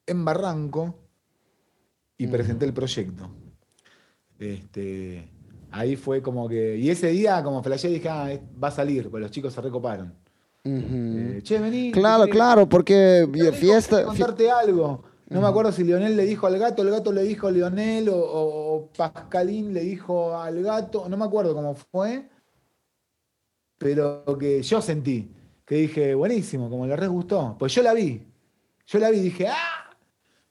[0.06, 1.05] en Barranco
[2.18, 3.30] y presenté el proyecto.
[4.40, 5.30] Este,
[5.72, 6.78] ahí fue como que.
[6.78, 8.30] Y ese día, como flashé, dije, ah,
[8.62, 10.14] va a salir, pues los chicos se recoparon.
[10.64, 11.92] Eh, che, vení.
[11.92, 14.04] Claro, claro, porque fiesta.
[14.04, 15.04] contarte algo.
[15.28, 18.10] No me acuerdo si Lionel le dijo al gato, el gato le dijo a Lionel
[18.12, 22.30] o, Pascalín le dijo al gato, no me acuerdo cómo fue,
[23.80, 25.32] pero que yo sentí,
[25.66, 27.56] que dije, buenísimo, como le re gustó.
[27.58, 28.22] Pues yo la vi,
[28.86, 29.86] yo la vi y dije, ¡ah!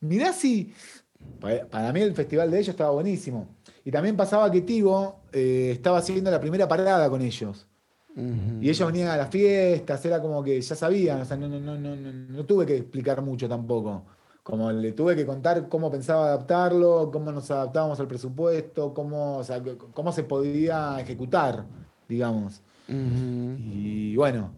[0.00, 0.74] Mirá si.
[1.70, 3.48] Para mí el festival de ellos estaba buenísimo.
[3.84, 7.66] Y también pasaba que Tivo eh, estaba haciendo la primera parada con ellos.
[8.16, 11.58] Y ellos venían a las fiestas, era como que ya sabían, o sea, no, no,
[11.58, 14.04] no, no, tuve que explicar mucho tampoco.
[14.44, 19.42] Como le tuve que contar cómo pensaba adaptarlo, cómo nos adaptábamos al presupuesto, cómo,
[19.92, 21.64] cómo se podía ejecutar,
[22.08, 22.62] digamos.
[22.86, 24.52] Y bueno,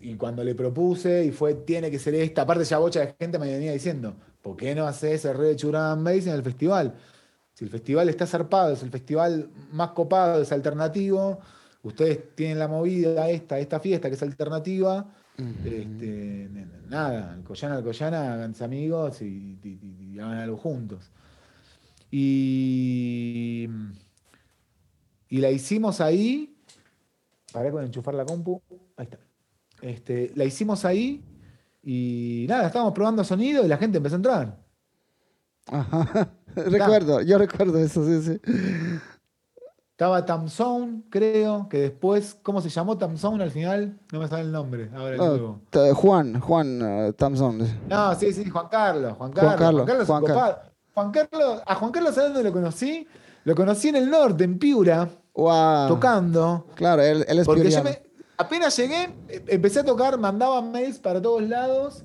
[0.00, 3.38] y, cuando le propuse y fue, tiene que ser esta, aparte ya bocha de gente
[3.38, 6.94] me venía diciendo, ¿por qué no haces el Red Churan Base en el festival?
[7.54, 11.38] Si el festival está zarpado, es el festival más copado, es alternativo,
[11.82, 15.06] ustedes tienen la movida esta, esta fiesta que es alternativa,
[15.38, 16.48] este,
[16.88, 19.58] nada, Alcoyana, Alcoyana, háganse amigos y,
[20.18, 21.10] hagan algo juntos.
[22.10, 23.68] Y,
[25.28, 26.54] y la hicimos ahí,
[27.52, 28.60] paré con enchufar la compu,
[28.96, 29.18] ahí está.
[29.80, 31.22] Este, la hicimos ahí
[31.82, 34.58] y nada, estábamos probando sonido y la gente empezó a entrar.
[35.66, 36.28] Ajá.
[36.56, 38.40] recuerdo, yo recuerdo eso, sí, sí.
[39.90, 43.98] Estaba Tamson, creo, que después, ¿cómo se llamó Tamson al final?
[44.12, 45.60] No me sale el nombre, ahora oh,
[45.94, 47.14] Juan, Juan uh.
[47.88, 49.54] No, sí, sí, Juan Carlos, Juan Carlos.
[49.54, 50.56] Juan Carlos, Juan Carlos,
[50.94, 53.06] Juan Carlos, a Juan Carlos, ¿sabes dónde lo conocí?
[53.44, 55.08] Lo conocí en el norte, en Piura,
[55.88, 56.66] tocando.
[56.74, 57.82] Claro, él, él es Porque yo
[58.42, 62.04] apenas llegué, eh, empecé a tocar, mandaba mails para todos lados,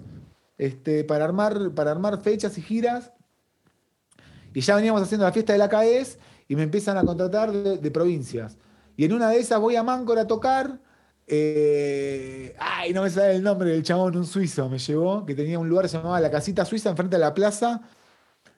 [0.58, 3.12] este, para, armar, para armar fechas y giras.
[4.54, 6.18] Y ya veníamos haciendo la fiesta de la CAES
[6.48, 8.58] y me empiezan a contratar de, provincias.
[8.96, 10.80] Y en una de esas voy a Máncora a tocar.
[11.28, 15.60] Eh, ay, no me sale el nombre del chabón, un suizo me llevó, que tenía
[15.60, 17.82] un lugar que se llamaba La Casita Suiza, enfrente de la plaza.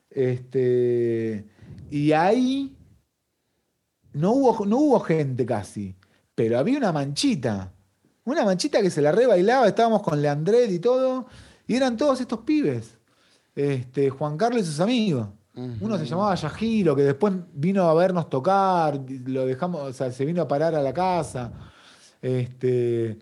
[0.10, 1.46] Este,
[1.90, 2.78] y ahí
[4.14, 5.96] no hubo, no hubo gente casi,
[6.40, 7.70] pero había una manchita.
[8.24, 11.26] Una manchita que se la rebailaba, estábamos con Leandret y todo,
[11.68, 12.98] y eran todos estos pibes.
[13.54, 15.28] Este, Juan Carlos y sus amigos.
[15.54, 20.24] Uno se llamaba Yajiro, que después vino a vernos tocar, lo dejamos, o sea, se
[20.24, 21.52] vino a parar a la casa.
[22.22, 23.18] Este,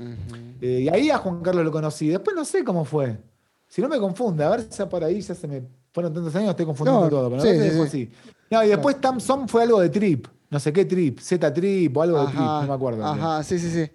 [0.61, 2.09] eh, y ahí a Juan Carlos lo conocí.
[2.09, 3.17] Después no sé cómo fue.
[3.67, 6.51] Si no me confunde, a ver si por ahí ya se me fueron tantos años,
[6.51, 7.31] estoy confundiendo todo.
[7.31, 7.43] Pero
[7.73, 8.11] no así.
[8.51, 10.27] No, y después Tam Som fue algo de trip.
[10.49, 13.05] No sé qué trip, Z trip o algo de trip, no me acuerdo.
[13.05, 13.91] Ajá, sí, sí, sí.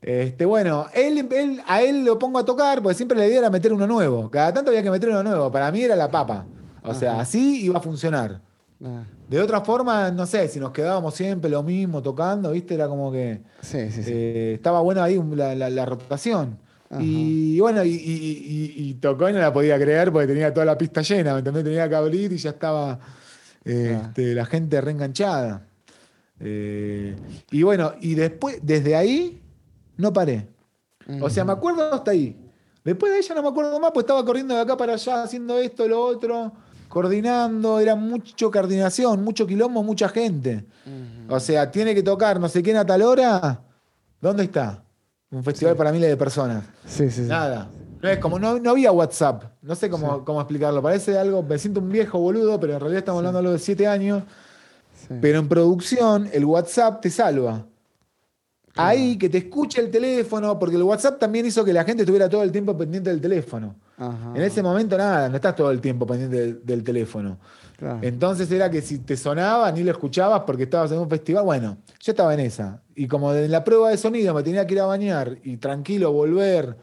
[0.00, 3.72] Este, bueno, él, a él lo pongo a tocar porque siempre la idea era meter
[3.72, 4.30] uno nuevo.
[4.30, 5.50] Cada tanto había que meter uno nuevo.
[5.50, 6.46] Para mí era la papa.
[6.82, 8.40] O sea, así iba a funcionar.
[8.84, 9.04] Ah.
[9.28, 12.74] De otra forma, no sé, si nos quedábamos siempre lo mismo tocando, ¿viste?
[12.74, 13.42] Era como que.
[13.60, 14.12] Sí, sí, sí.
[14.12, 16.58] Eh, estaba bueno ahí la, rotación.
[17.00, 21.32] Y bueno, y, tocó y no la podía creer porque tenía toda la pista llena,
[21.32, 21.64] ¿me entendés?
[21.64, 23.00] Tenía que abrir y ya estaba
[23.66, 25.66] este, la gente reenganchada.
[26.40, 27.16] Eh,
[27.50, 29.42] y bueno, y después, desde ahí,
[29.96, 30.48] no paré.
[31.20, 32.36] O sea, me acuerdo hasta ahí.
[32.84, 35.58] Después de ella no me acuerdo más, pues estaba corriendo de acá para allá, haciendo
[35.58, 36.52] esto, lo otro,
[36.88, 40.64] coordinando, era mucho coordinación, mucho quilombo, mucha gente.
[41.28, 43.60] O sea, tiene que tocar no sé quién a tal hora.
[44.20, 44.84] ¿Dónde está?
[45.30, 46.64] Un festival para miles de personas.
[46.86, 47.68] Sí, sí, Nada.
[47.68, 49.44] No es como, no, había WhatsApp.
[49.62, 50.82] No sé cómo, cómo explicarlo.
[50.82, 53.58] Parece algo, me siento un viejo boludo, pero en realidad estamos hablando de algo de
[53.58, 54.22] siete años.
[55.20, 57.64] Pero en producción, el WhatsApp te salva.
[58.76, 62.28] Ahí que te escuche el teléfono, porque el WhatsApp también hizo que la gente estuviera
[62.28, 63.74] todo el tiempo pendiente del teléfono.
[64.34, 67.38] En ese momento nada, no estás todo el tiempo pendiente del, teléfono.
[68.02, 71.78] Entonces era que si te sonaba ni lo escuchabas porque estabas en un festival, bueno,
[72.00, 72.82] yo estaba en esa.
[72.94, 76.12] Y como en la prueba de sonido me tenía que ir a bañar y tranquilo
[76.12, 76.76] volver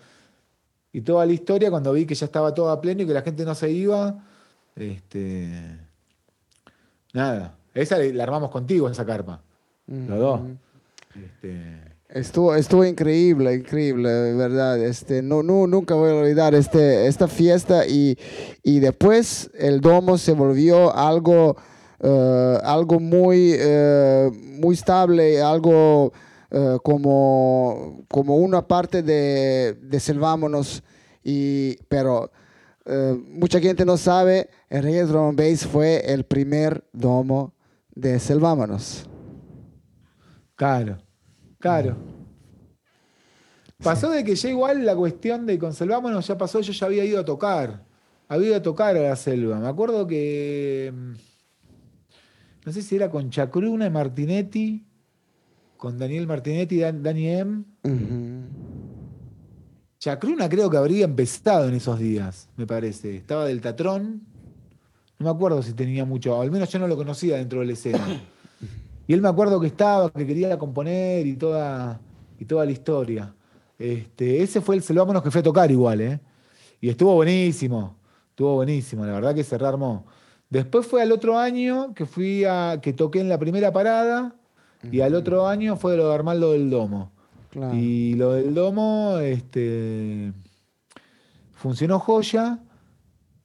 [0.93, 3.23] y toda la historia, cuando vi que ya estaba todo a pleno y que la
[3.23, 4.23] gente no se iba,
[4.75, 5.79] este,
[7.11, 9.41] nada, esa la armamos contigo, esa carpa,
[9.87, 10.41] los dos.
[11.15, 11.93] Este...
[12.09, 14.79] Estuvo, estuvo increíble, increíble, verdad.
[14.79, 18.15] Este, no, no, nunca voy a olvidar este, esta fiesta y,
[18.61, 21.57] y después el domo se volvió algo,
[22.01, 26.13] uh, algo muy, uh, muy estable, algo
[26.53, 30.83] uh, como, como una parte de, de Selvámonos.
[31.23, 32.31] Y, pero
[33.29, 37.53] mucha gente no sabe, el Reyes Drum Base fue el primer domo
[37.95, 39.09] de Selvámonos.
[40.55, 40.97] Claro.
[41.63, 41.95] Claro.
[43.81, 47.21] Pasó de que ya igual la cuestión de conservámonos ya pasó, yo ya había ido
[47.21, 47.85] a tocar.
[48.27, 49.59] Había ido a tocar a la selva.
[49.59, 50.91] Me acuerdo que.
[50.93, 51.13] Mm,
[52.65, 54.85] no sé si era con Chacruna y Martinetti,
[55.83, 57.63] con Daniel Martinetti y Dani M.
[59.99, 63.17] Chacruna creo que habría empezado en esos días, me parece.
[63.17, 64.21] Estaba del Tatrón.
[65.19, 67.73] No me acuerdo si tenía mucho, al menos yo no lo conocía dentro de la
[67.73, 67.99] escena.
[69.05, 71.99] Y él me acuerdo que estaba, que quería componer y toda,
[72.39, 73.35] y toda la historia.
[73.77, 76.21] Este, ese fue el Selvámonos que fue a tocar igual, ¿eh?
[76.79, 77.97] Y estuvo buenísimo,
[78.29, 80.05] estuvo buenísimo, la verdad que se rearmó.
[80.49, 84.33] Después fue al otro año que fui a, que toqué en la primera parada,
[84.91, 87.11] y al otro año fue lo de armar lo del domo.
[87.73, 90.33] Y lo del domo, este,
[91.51, 92.59] funcionó joya,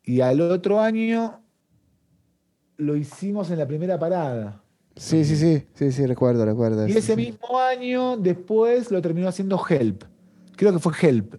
[0.03, 1.43] y al otro año
[2.79, 4.63] lo hicimos en la primera parada.
[4.97, 6.89] Sí, sí, sí, sí, sí, recuerdo, recuerdo.
[6.89, 10.05] Y ese mismo año después lo terminó haciendo Help.
[10.57, 11.35] Creo que fue Help.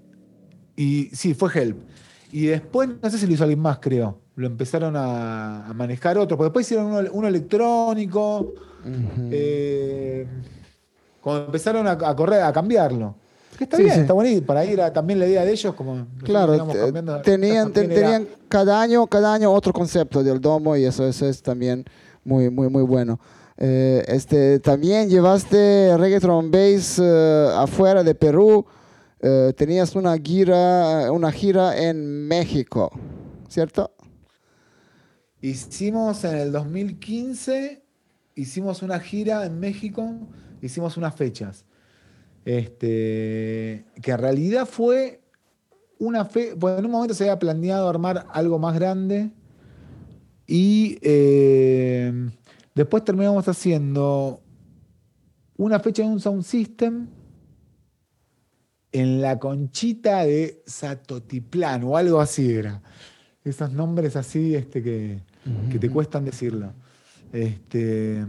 [0.75, 1.77] Y sí, fue Help.
[2.31, 4.21] Y después, no sé si lo hizo alguien más, creo.
[4.39, 6.37] Lo empezaron a, manejar otros.
[6.37, 8.53] Porque después hicieron uno, electrónico.
[9.31, 10.25] Eh,
[11.19, 13.15] como empezaron a, correr, a cambiarlo.
[13.57, 14.45] Que está bien, está bonito.
[14.45, 16.53] Para ir a, también la idea de ellos, como claro,
[17.21, 21.83] tenían, tenían cada año, cada año otro concepto del domo y eso, eso es también
[22.23, 23.19] muy, muy, muy bueno.
[23.57, 28.65] Eh, este, también llevaste Reggaeton Base eh, afuera de Perú.
[29.19, 32.89] Eh, tenías una gira, una gira en México,
[33.49, 33.91] ¿cierto?
[35.41, 37.83] Hicimos en el 2015,
[38.35, 40.13] hicimos una gira en México,
[40.61, 41.65] hicimos unas fechas.
[42.45, 45.21] Este, que en realidad fue
[45.97, 49.31] una fe, bueno, en un momento se había planeado armar algo más grande
[50.47, 50.97] y
[52.79, 54.41] Después terminamos haciendo
[55.57, 57.09] una fecha en un sound system
[58.93, 62.81] en la conchita de Satotiplán o algo así era.
[63.43, 65.19] Esos nombres así este, que,
[65.71, 66.73] que te cuestan decirlo.
[67.31, 68.25] Este,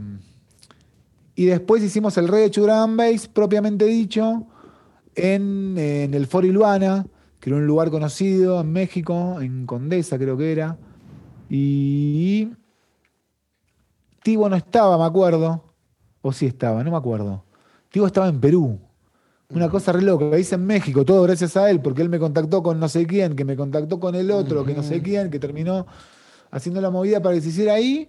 [1.35, 4.47] y después hicimos el Reggae Drum Bass, propiamente dicho,
[5.15, 7.07] en, en el Foro Ilvana,
[7.41, 10.77] que era un lugar conocido en México, en Condesa creo que era.
[11.49, 12.51] Y
[14.23, 15.65] Tibo no estaba, me acuerdo.
[16.23, 17.45] O sí estaba, no me acuerdo.
[17.91, 18.79] Tibo estaba en Perú.
[19.49, 22.63] Una cosa re loca, hice en México, todo gracias a él, porque él me contactó
[22.63, 25.41] con no sé quién, que me contactó con el otro, que no sé quién, que
[25.41, 25.87] terminó
[26.51, 28.09] haciendo la movida para que se hiciera ahí.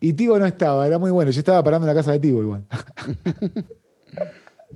[0.00, 1.30] Y Tibo no estaba, era muy bueno.
[1.30, 2.64] Yo estaba parando en la casa de Tibo igual.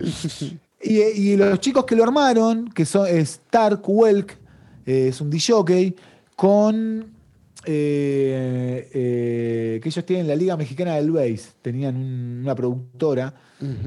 [0.82, 4.38] y, los chicos que lo armaron, que son Stark Welk,
[4.86, 5.94] eh, es un DJ,
[6.34, 7.18] con
[7.64, 11.96] eh, eh, que ellos tienen la Liga Mexicana del Bass, tenían
[12.42, 13.34] una productora,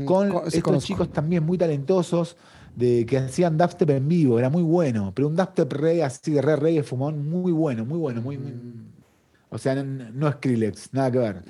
[0.06, 2.36] con estos chicos también muy talentosos,
[2.76, 6.41] de, que hacían dubstep en vivo, era muy bueno, pero un dubstep reggae así de
[6.41, 8.38] re reggae fumón, muy bueno, muy bueno, muy,
[9.52, 11.43] o sea, no, es Skrillex, nada que ver.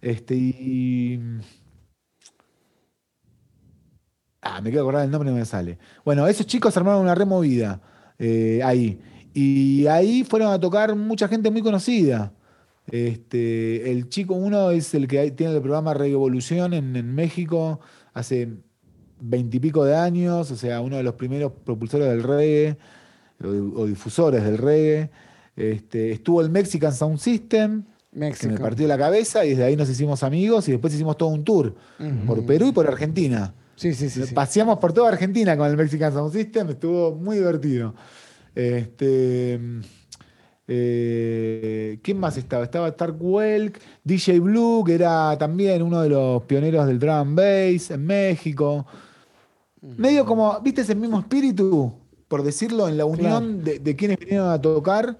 [0.00, 1.20] Este y
[4.42, 5.78] Ah, me quiero acordar el nombre y no me sale.
[6.04, 7.80] Bueno, esos chicos armaron una removida
[8.18, 8.98] eh, ahí.
[9.34, 12.32] Y ahí fueron a tocar mucha gente muy conocida.
[12.86, 17.80] Este, el chico uno es el que tiene el programa Revolución en, en México
[18.14, 18.48] hace
[19.20, 22.78] veintipico de años, o sea, uno de los primeros propulsores del reggae
[23.42, 25.10] o, difusores del reggae.
[25.60, 29.88] Este, estuvo el Mexican Sound System, que me partió la cabeza y desde ahí nos
[29.90, 31.74] hicimos amigos y después hicimos todo un tour
[32.26, 33.54] por Perú y por Argentina.
[33.76, 37.94] Sí, sí, sí, Paseamos por toda Argentina con el Mexican Sound System, estuvo muy divertido.
[38.54, 39.60] Este,
[40.66, 42.64] eh, ¿Quién más estaba?
[42.64, 47.36] Estaba Stark Welk, DJ Blue, que era también uno de los pioneros del drum and
[47.36, 48.86] bass en México.
[49.82, 51.92] Medio como, ¿viste ese mismo espíritu?
[52.28, 55.18] Por decirlo, en la unión de, quienes vinieron a tocar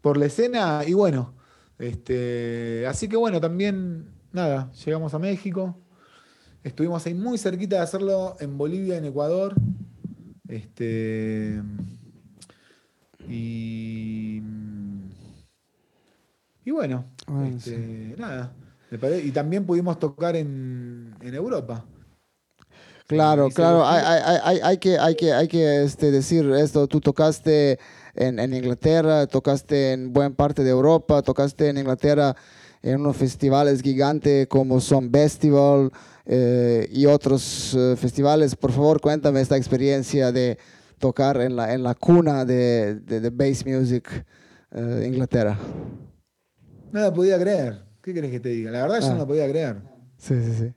[0.00, 0.82] por la escena.
[0.86, 1.34] Y bueno,
[1.78, 5.76] este, así que bueno, también, nada, llegamos a México.
[6.62, 9.54] Estuvimos ahí muy cerquita de hacerlo en Bolivia, en Ecuador.
[10.48, 11.62] Este.
[13.28, 14.42] Y.
[16.64, 17.06] Y bueno,
[17.46, 18.52] este, nada.
[19.22, 21.84] Y también pudimos tocar en, Europa.
[23.06, 27.78] Claro, claro, hay, que, hay que, hay que este, decir esto, tú tocaste
[28.18, 32.34] en, Inglaterra, tocaste en buena parte de Europa, tocaste en Inglaterra
[32.82, 35.90] en unos festivales gigantes como son Festival
[36.26, 38.56] eh, y otros eh, festivales.
[38.56, 40.58] Por favor, cuéntame esta experiencia de
[40.98, 44.24] tocar en la, en la cuna de, de, bass music
[44.72, 45.56] uh, Inglaterra.
[46.90, 47.82] No la podía creer.
[48.02, 48.70] ¿Qué querés que te diga?
[48.70, 49.18] La verdad yo no ah.
[49.18, 49.76] la podía creer.
[50.16, 50.74] Sí, sí, sí.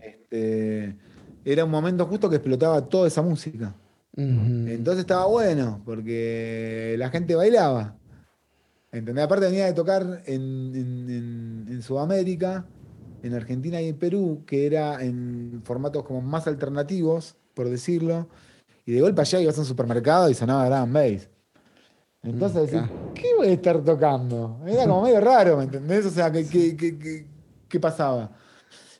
[0.00, 0.96] Este,
[1.44, 3.74] era un momento justo que explotaba toda esa música.
[4.16, 7.96] Entonces estaba bueno, porque la gente bailaba.
[8.92, 9.24] ¿Entendés?
[9.24, 12.64] Aparte venía de tocar en, en, en, Sudamérica,
[13.24, 18.28] en Argentina y en Perú, que era en formatos como más alternativos, por decirlo.
[18.86, 21.28] Y de golpe allá ibas a un supermercado y sonaba Drum Bass.
[22.22, 24.60] Entonces decís, ¿qué voy a estar tocando?
[24.66, 26.06] Era como medio raro, ¿me entendés?
[26.06, 28.30] O sea, ¿qué, pasaba?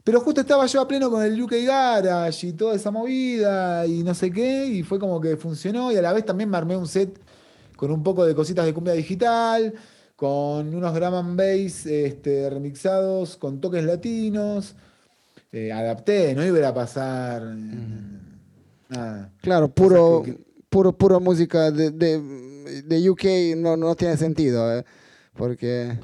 [0.05, 4.03] Pero justo estaba yo a pleno con el UK Garage y toda esa movida y
[4.03, 6.77] no sé qué, y fue como que funcionó y a la vez también me armé
[6.77, 7.19] un set
[7.75, 9.73] con un poco de cositas de cumbia digital,
[10.15, 14.75] con unos drum and bass este, remixados con toques latinos.
[15.51, 17.43] Eh, adapté, no iba a pasar.
[19.41, 20.23] Claro, puro,
[20.69, 24.85] puro, puro música de, de, UK no, no tiene sentido, ¿eh?
[25.35, 25.99] porque...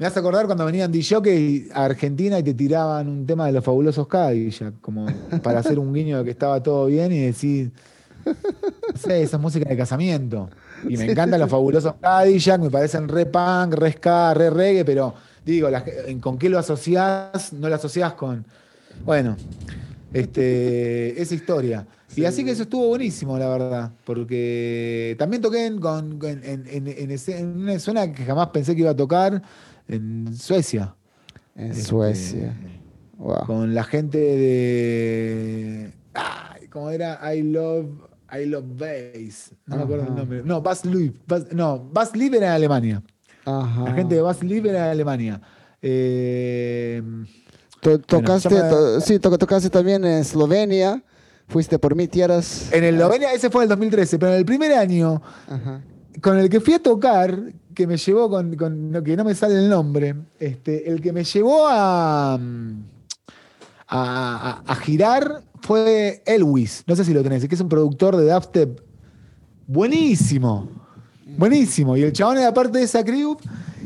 [0.00, 3.52] Me vas a acordar cuando venían DJ a Argentina y te tiraban un tema de
[3.52, 5.04] los fabulosos Cadillac, como
[5.42, 7.70] para hacer un guiño de que estaba todo bien y decir,
[8.24, 8.32] no
[8.98, 10.48] sé, esa es música de casamiento.
[10.88, 15.12] Y me encantan los fabulosos Cadillac, me parecen re punk, re ska, re reggae, pero
[15.44, 15.68] digo,
[16.22, 17.52] ¿con qué lo asociás?
[17.52, 18.46] No lo asociás con.
[19.04, 19.36] Bueno,
[20.14, 21.86] este, esa historia.
[22.16, 25.80] Y así que eso estuvo buenísimo, la verdad, porque también toqué en,
[26.32, 29.40] en, una zona que jamás pensé que iba a tocar,
[29.90, 30.94] en Suecia.
[31.54, 32.56] En Suecia.
[33.18, 33.46] Wow.
[33.46, 35.92] Con la gente de...
[36.14, 37.34] Ay, ¿Cómo era?
[37.34, 37.86] I Love...
[38.32, 39.52] I Love Bass.
[39.66, 40.42] No me acuerdo el nombre.
[40.44, 41.14] No, Bass Live.
[41.52, 43.02] no, Bass Live era en Alemania.
[43.44, 45.40] La gente de Bass Live era en Alemania.
[45.82, 47.02] Eh,
[48.06, 51.02] tocaste, sí, tocaste también en Eslovenia,
[51.48, 52.70] fuiste por mi tierras.
[52.72, 55.20] En Eslovenia, ese fue el 2013, pero en el primer año,
[56.20, 57.36] con el que fui a tocar,
[57.74, 58.56] que me llevó con,
[59.04, 62.38] que no me sale el nombre, este, el que me llevó a,
[63.88, 66.84] a, girar fue Elwis.
[66.86, 68.80] No sé si lo tenés, que es un productor de dubstep
[69.66, 70.68] buenísimo.
[71.36, 71.96] Buenísimo.
[71.96, 73.36] Y el chabón era parte de esa crew.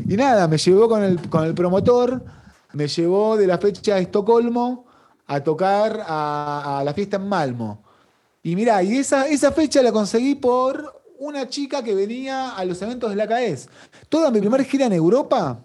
[0.09, 2.24] Y nada, me llevó con el, con el promotor,
[2.73, 4.86] me llevó de la fecha de Estocolmo
[5.27, 7.82] a tocar a, la fiesta en Malmo.
[8.43, 12.81] Y mirá, y esa, esa fecha la conseguí por una chica que venía a los
[12.82, 13.69] eventos de la CAES.
[14.09, 15.65] Toda mi primera gira en Europa,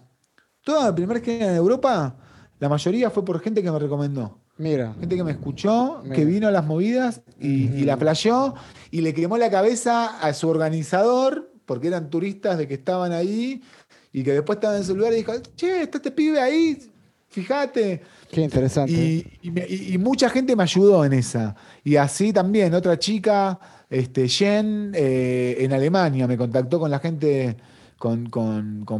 [0.62, 2.16] toda mi primera gira en Europa,
[2.58, 4.38] la mayoría fue por gente que me recomendó.
[4.60, 4.94] Mira.
[5.00, 8.54] Gente que me escuchó, que vino a las movidas y, la playó
[8.90, 13.62] y le quemó la cabeza a su organizador, porque eran turistas de que estaban ahí
[14.12, 16.78] y que después estaban en su lugar y dijo, che, está este pibe ahí,
[17.28, 18.02] fíjate.
[18.30, 18.92] Qué interesante.
[19.40, 21.56] Y, mucha gente me ayudó en esa.
[21.82, 23.58] Y así también, otra chica,
[23.90, 27.56] este, Jen, eh, en Alemania, me contactó con la gente,
[27.98, 28.30] con,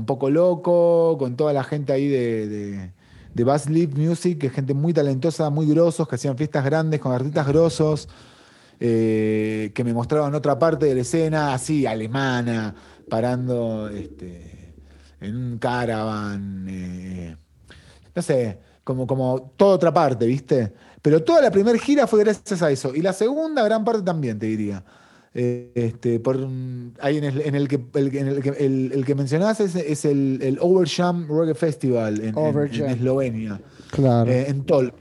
[0.07, 2.93] Poco Loco, con toda la gente ahí de
[3.35, 7.01] de Bass Live Music, que es gente muy talentosa, muy grosos, que hacían fiestas grandes
[7.01, 8.09] con artistas grosos,
[8.81, 12.75] eh, que me mostraban otra parte de la escena, así, alemana,
[13.09, 14.75] parando este,
[15.21, 17.37] en un caravan, eh,
[18.15, 20.73] no sé, como, como toda otra parte, ¿viste?
[21.03, 22.95] Pero toda la primera gira fue gracias a eso.
[22.95, 24.85] Y la segunda gran parte también, te diría.
[25.33, 26.37] Eh, este, por,
[27.01, 30.05] ahí en el, en el que, el, en el, que el, que mencionás es, es
[30.05, 33.61] el, Overjam Reggae Festival en, en, Eslovenia.
[33.91, 34.31] Claro.
[34.31, 34.93] Eh, en Tol.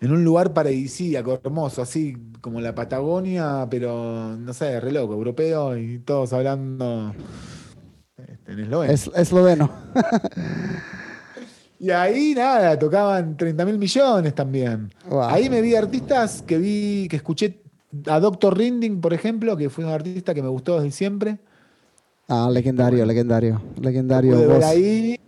[0.00, 5.76] En un lugar paradisíaco, hermoso, así como la Patagonia, pero no sé, re loco, europeo
[5.78, 7.14] y todos hablando
[8.16, 8.92] este, en esloveno.
[8.92, 9.70] Es, esloveno.
[11.82, 14.88] y ahí nada, tocaban 30 mil millones también.
[15.22, 17.60] Ahí me vi artistas que vi, que escuché
[18.06, 21.38] a Doctor Rinding, por ejemplo, que fue un artista que me gustó desde siempre.
[22.28, 24.48] Ah, legendario, legendario, legendario.
[24.48, 25.18] Ver ahí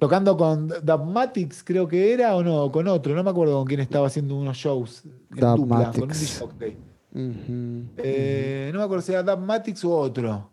[0.00, 3.78] tocando con Dubmatics, creo que era, o no, con otro, no me acuerdo con quién
[3.78, 6.10] estaba haciendo unos shows en dupla, con
[7.12, 10.50] un eh, no me acuerdo si era Dubmatics u otro.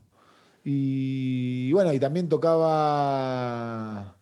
[0.64, 4.16] Y, bueno, y también tocaba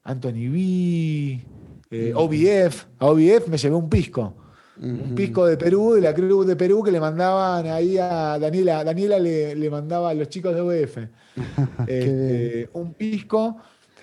[0.05, 1.45] Anthony B,
[1.91, 2.87] eh, OBF.
[3.01, 4.35] A OBF me llevé un pisco.
[4.81, 8.85] Un pisco de Perú, de la Cruz de Perú, que le mandaban ahí a Daniela.
[8.85, 10.99] Daniela le, mandaba a los chicos de OBF
[11.89, 13.57] este, un pisco.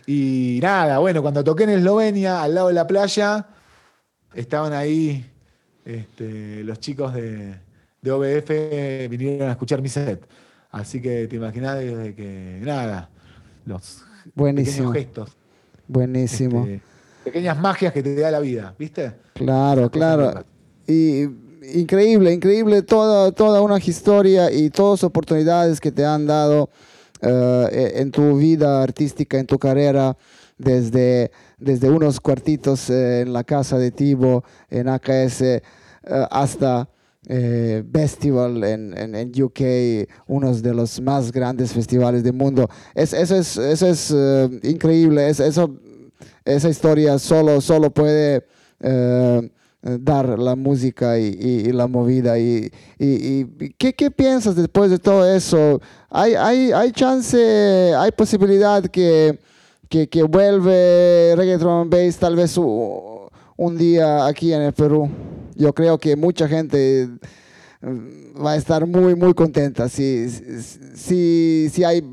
[0.06, 3.48] Y nada, bueno, cuando toqué en Eslovenia, al lado de la playa,
[4.34, 5.26] estaban ahí
[5.86, 7.56] este, los chicos de,
[8.06, 10.26] de OBF, vinieron a escuchar mi set.
[10.72, 13.10] Así que te imaginas desde que, nada,
[13.66, 14.04] los
[14.36, 15.36] pequeños gestos.
[15.88, 16.66] Buenísimo.
[16.66, 16.82] Este,
[17.24, 19.14] pequeñas magias que te da la vida, ¿viste?
[19.34, 20.46] Claro, claro.
[20.88, 21.24] Y
[21.74, 26.70] increíble, increíble toda, toda una historia y todas oportunidades que te han dado
[27.22, 30.16] eh, e, en tu vida artística, en tu carrera,
[30.60, 35.62] desde, desde unos cuartitos eh, en la casa de Tibo, en AKS, eh,
[36.30, 36.88] hasta
[37.28, 42.70] eh, festival en, en, UK, uno de los más grandes festivales del mundo.
[42.94, 45.76] Es, eso es, eso es eh, increíble, es, eso,
[46.44, 48.46] esa historia solo, solo puede
[48.80, 49.50] eh,
[49.82, 52.38] dar la música y, la movida.
[52.38, 53.46] Y, y,
[53.78, 55.82] ¿qué, ¿qué, piensas después de todo eso?
[56.10, 59.40] ¿Hay, hay, hay chance, hay posibilidad que,
[59.90, 65.10] que, que vuelve Reggaeton Bass tal vez un día aquí en el Perú?
[65.56, 67.08] Yo creo que mucha gente
[67.82, 72.04] mm, va a estar muy, muy contenta si, si, si hay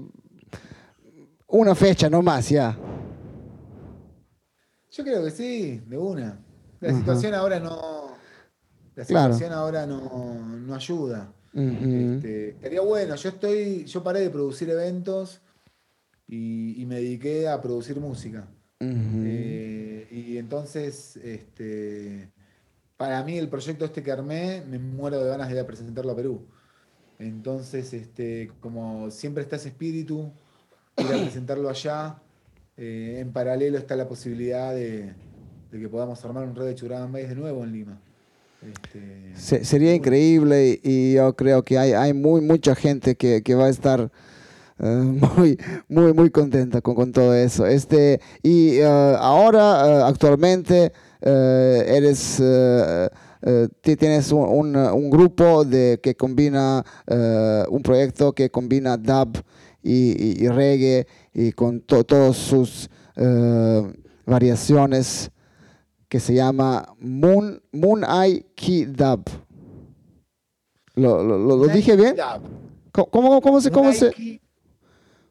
[1.49, 2.79] una fecha nomás ya.
[4.91, 6.39] Yo creo que sí, de una.
[6.81, 8.13] La situación ahora no.
[8.95, 11.33] La situación ahora no, ayuda.
[11.55, 13.15] Este, estaría bueno.
[13.17, 13.85] Yo estoy.
[13.85, 15.41] Yo paré de producir eventos
[16.27, 18.49] y, me dediqué a producir música.
[18.81, 22.33] Eh, y entonces, este
[23.03, 26.13] para mí el proyecto este que armé, me muero de ganas de ir a presentarlo
[26.13, 26.47] a Perú.
[27.19, 30.31] Entonces, este, como siempre está ese espíritu,
[30.97, 32.23] ir a presentarlo allá.
[32.77, 35.15] Eh, en paralelo está la posibilidad de,
[35.73, 38.01] que podamos armar un red de Churán de nuevo en Lima.
[39.35, 43.71] Este, sería increíble y yo creo que hay, hay muy, mucha gente que, va a
[43.71, 44.13] estar
[44.79, 45.59] eh, muy,
[45.89, 47.67] muy, muy contenta con, todo eso.
[47.67, 50.93] Este, y eh, ahora, actualmente,
[51.23, 53.09] eres, eh,
[53.43, 56.85] eh, tienes un, un, grupo de, que combina,
[57.69, 59.39] un proyecto que combina dub
[59.83, 62.89] y, reggae y con todas sus
[64.27, 65.31] variaciones
[66.09, 69.25] que se llama Moon, Moon Eye Key Dub.
[70.95, 72.17] ¿Lo, lo, lo, dije bien?
[72.93, 74.13] ¿Cómo, cómo, se, cómo se,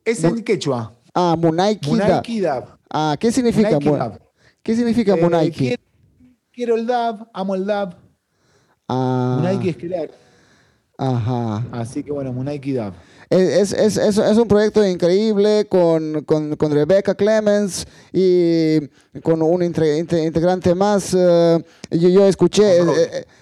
[0.04, 0.92] Es en quechua.
[1.14, 2.08] Ah, Munaiki Dab.
[2.08, 2.66] Munaiki Dab.
[2.90, 3.78] Ah, ¿qué significa?
[4.64, 5.58] ¿Qué significa Eh, Munaiki?
[5.68, 5.84] quiero,
[6.52, 7.96] quiero el dab, amo el dab.
[8.88, 10.12] Ah, Munaiki es querer.
[10.98, 11.66] Ajá.
[11.72, 12.94] Así que bueno, Munaiki dab.
[13.30, 18.80] Es, es, es, es un proyecto increíble con, con, con Rebecca Clemens y
[19.24, 21.14] con un integrante más.
[21.18, 22.80] eh, yo, yo escuché,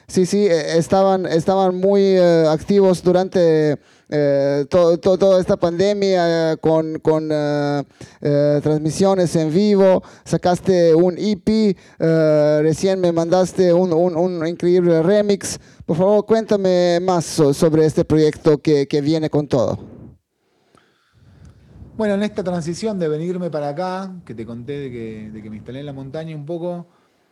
[0.10, 3.78] Sí, sí, eh, estaban, estaban muy eh, activos durante
[4.10, 7.84] eh, to- to- toda esta pandemia eh, con, con eh,
[8.22, 10.02] eh, transmisiones en vivo.
[10.26, 11.78] Sacaste un EP,
[12.64, 15.60] recién me mandaste un, un, un increíble remix.
[15.86, 19.78] Por favor, cuéntame más so- sobre este proyecto que, que viene con todo.
[21.98, 25.50] Bueno, en esta transición de venirme para acá, que te conté de que, de que
[25.52, 26.88] me instalé en la montaña un poco,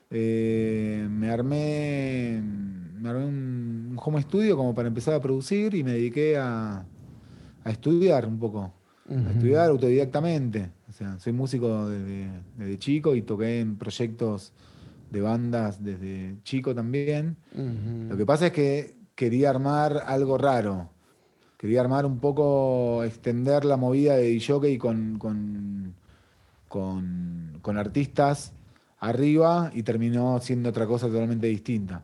[0.09, 5.93] eh, me armé, me armé un, home studio como para empezar a producir y me
[5.93, 6.85] dediqué a,
[7.63, 8.71] a estudiar un poco,
[9.09, 10.69] a estudiar autodidactamente.
[10.87, 14.53] O sea, soy músico desde, desde chico y toqué en proyectos
[15.09, 17.37] de bandas desde chico también.
[18.07, 20.89] Lo que pasa es que quería armar algo raro.
[21.57, 25.95] Quería armar un poco, extender la movida de DJ con, con,
[26.67, 28.53] con, con artistas
[28.99, 32.01] arriba y terminó siendo otra cosa totalmente distinta.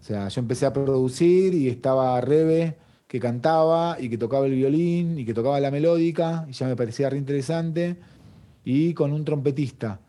[0.00, 2.76] O sea, yo empecé a producir y estaba Rebe
[3.08, 6.76] que cantaba y que tocaba el violín y que tocaba la melódica y ya me
[6.76, 7.96] parecía re interesante.
[8.64, 10.00] Y con un trompetista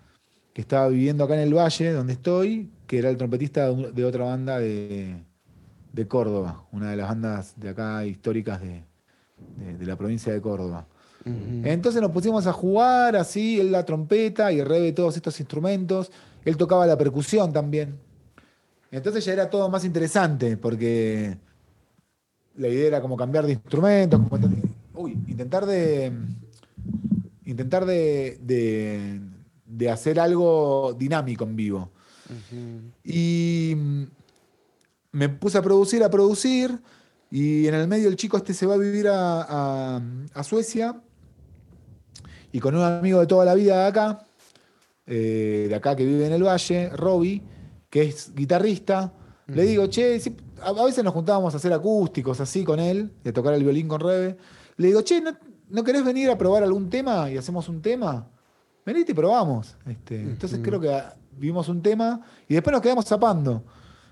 [0.54, 4.26] que estaba viviendo acá en el Valle, donde estoy, que era el trompetista de, otra
[4.26, 5.16] banda de,
[5.94, 8.84] de Córdoba, una de las bandas de acá históricas de-
[9.78, 10.88] de la provincia de Córdoba.
[11.66, 16.12] Entonces nos pusimos a jugar así, él la trompeta y Rebe todos estos instrumentos,
[16.46, 17.96] él tocaba la percusión también.
[18.92, 21.38] Entonces ya era todo más interesante, porque
[22.56, 26.12] la idea era como cambiar de instrumentos, como intentar- uy, intentar de
[27.46, 29.22] intentar de, de-
[29.66, 31.92] de hacer algo dinámico en vivo.
[33.04, 33.76] Y
[35.12, 36.80] me puse a producir, a producir,
[37.32, 39.42] y en el medio el chico este se va a vivir a,
[39.98, 40.02] a-
[40.34, 41.02] a Suecia,
[42.58, 44.26] y con un amigo de toda la vida de acá,
[45.06, 47.44] eh, de acá que vive en el Valle, Robbie,
[47.90, 49.14] que es guitarrista,
[49.48, 53.12] le digo, che, si- a, a veces nos juntábamos a hacer acústicos así con él,
[53.24, 54.38] de tocar el violín con Rebe.
[54.78, 55.32] Le digo, che, ¿no,
[55.70, 58.28] no querés venir a probar algún tema y hacemos un tema?
[58.86, 59.76] Venite y probamos.
[59.86, 63.64] Este, Entonces creo que ah, vimos un tema y después nos quedamos zapando.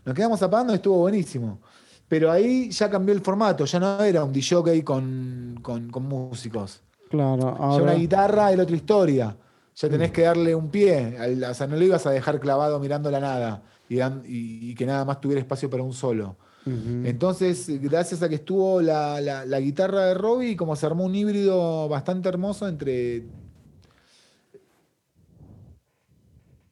[0.05, 1.59] Nos quedamos zapando y estuvo buenísimo.
[2.07, 6.81] Pero ahí ya cambió el formato, ya no era un DJ con, con, con músicos.
[7.15, 7.83] Claro, Ya ahora.
[7.83, 9.37] una guitarra era otra historia.
[9.75, 11.17] Ya tenés que darle un pie.
[11.49, 15.19] O sea, no lo ibas a dejar clavado mirando la nada y, que nada más
[15.21, 16.35] tuviera espacio para un solo.
[16.65, 21.13] Entonces, gracias a que estuvo la, la- la guitarra de Robbie, como se armó un
[21.13, 23.23] híbrido bastante hermoso entre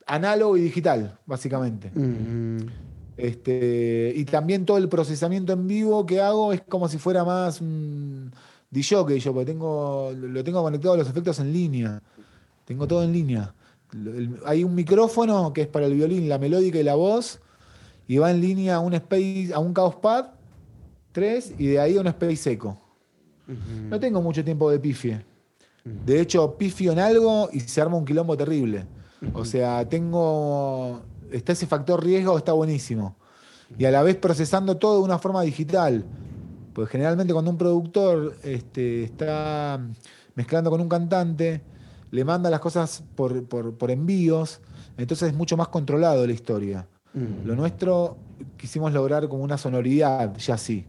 [0.06, 1.92] análogo y digital, básicamente.
[3.18, 7.62] Este, y también todo el procesamiento en vivo que hago es como si fuera más
[7.62, 8.32] un
[8.74, 12.02] DJ yo, porque tengo, lo tengo conectado a los efectos en línea.
[12.66, 13.54] Tengo todo en línea.
[13.94, 17.40] El- hay un micrófono que es para el violín, la melódica y la voz,
[18.08, 20.26] y va en línea a un space, a un Chaos Pad
[21.12, 22.80] 3 y de ahí a un space seco.
[23.90, 25.24] No tengo mucho tiempo de pifie.
[25.84, 28.86] De hecho, pifio en algo y se arma un quilombo terrible.
[29.34, 31.02] O sea, tengo.
[31.32, 33.16] Está ese factor riesgo, está buenísimo.
[33.78, 36.06] Y a la vez procesando todo de una forma digital.
[36.74, 39.80] Pues generalmente cuando un productor este, está
[40.36, 41.62] mezclando con un cantante,
[42.12, 44.62] le manda las cosas por, por- por envíos,
[44.98, 46.88] entonces es mucho más controlado la historia.
[47.44, 48.18] Lo nuestro
[48.58, 50.86] quisimos lograr como una sonoridad, ya sí.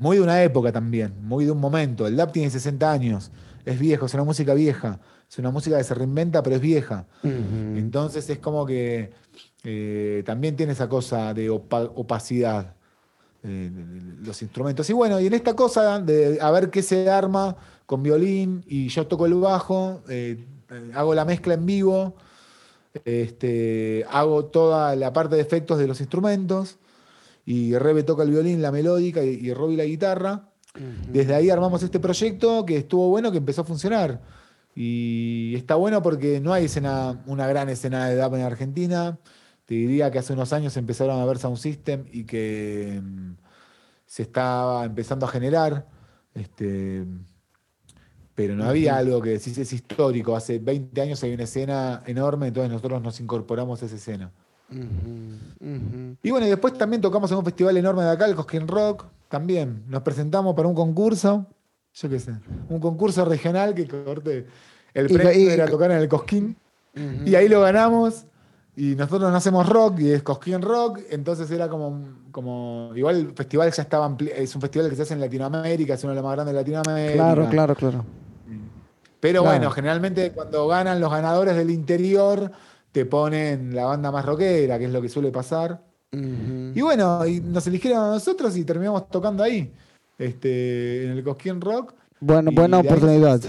[0.00, 2.06] Muy de una época también, muy de un momento.
[2.06, 3.30] El DAP tiene 60 años,
[3.64, 7.06] es viejo, es una música vieja, es una música que se reinventa, pero es vieja.
[7.72, 9.12] Entonces es como que
[9.64, 12.74] eh, también tiene esa cosa de opa- opacidad
[13.42, 13.70] eh,
[14.22, 14.88] los instrumentos.
[14.90, 17.56] Y bueno, y en esta cosa de a ver qué se arma
[17.86, 22.16] con violín y yo toco el bajo, eh, eh, hago la mezcla en vivo,
[23.04, 26.76] este, hago toda la parte de efectos de los instrumentos
[27.46, 30.46] y Rebe toca el violín, la melódica y, y Robbie la guitarra.
[31.08, 34.20] Desde ahí armamos este proyecto que estuvo bueno, que empezó a funcionar.
[34.74, 39.18] Y está bueno porque no hay escena, una gran escena de DAP en Argentina.
[39.70, 43.34] Te diría que hace unos años empezaron a ver Sound System y que mm,
[44.04, 45.86] se estaba empezando a generar.
[46.34, 47.04] Este,
[48.34, 50.34] pero no había algo que decís es histórico.
[50.34, 54.32] Hace 20 años hay una escena enorme, entonces nosotros nos incorporamos a esa escena.
[54.68, 59.04] Y bueno, y después también tocamos en un festival enorme de acá, el Cosquín Rock,
[59.28, 59.84] también.
[59.86, 61.46] Nos presentamos para un concurso
[61.94, 62.32] yo qué sé,
[62.68, 64.46] un concurso regional que corte.
[64.94, 66.56] El premio era tocar en el Cosquín.
[67.24, 68.24] Y ahí lo ganamos.
[68.76, 71.00] Y nosotros no hacemos rock y es Cosquín Rock.
[71.10, 72.92] Entonces era como, como.
[72.94, 74.16] Igual el festival ya estaba.
[74.34, 76.60] Es un festival que se hace en Latinoamérica, es uno de los más grandes de
[76.60, 77.14] Latinoamérica.
[77.14, 78.04] Claro, claro, claro.
[79.20, 82.50] Pero bueno, generalmente cuando ganan los ganadores del interior,
[82.90, 85.82] te ponen la banda más rockera, que es lo que suele pasar.
[86.12, 89.72] Y bueno, y nos eligieron a nosotros y terminamos tocando ahí,
[90.18, 91.94] este, en el Cosquín Rock.
[92.18, 93.40] Bueno, buena oportunidad.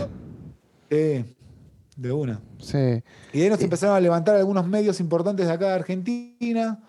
[2.02, 2.42] De una.
[2.60, 3.04] Sí.
[3.32, 6.80] Y ahí nos empezaron a levantar algunos medios importantes de acá de Argentina.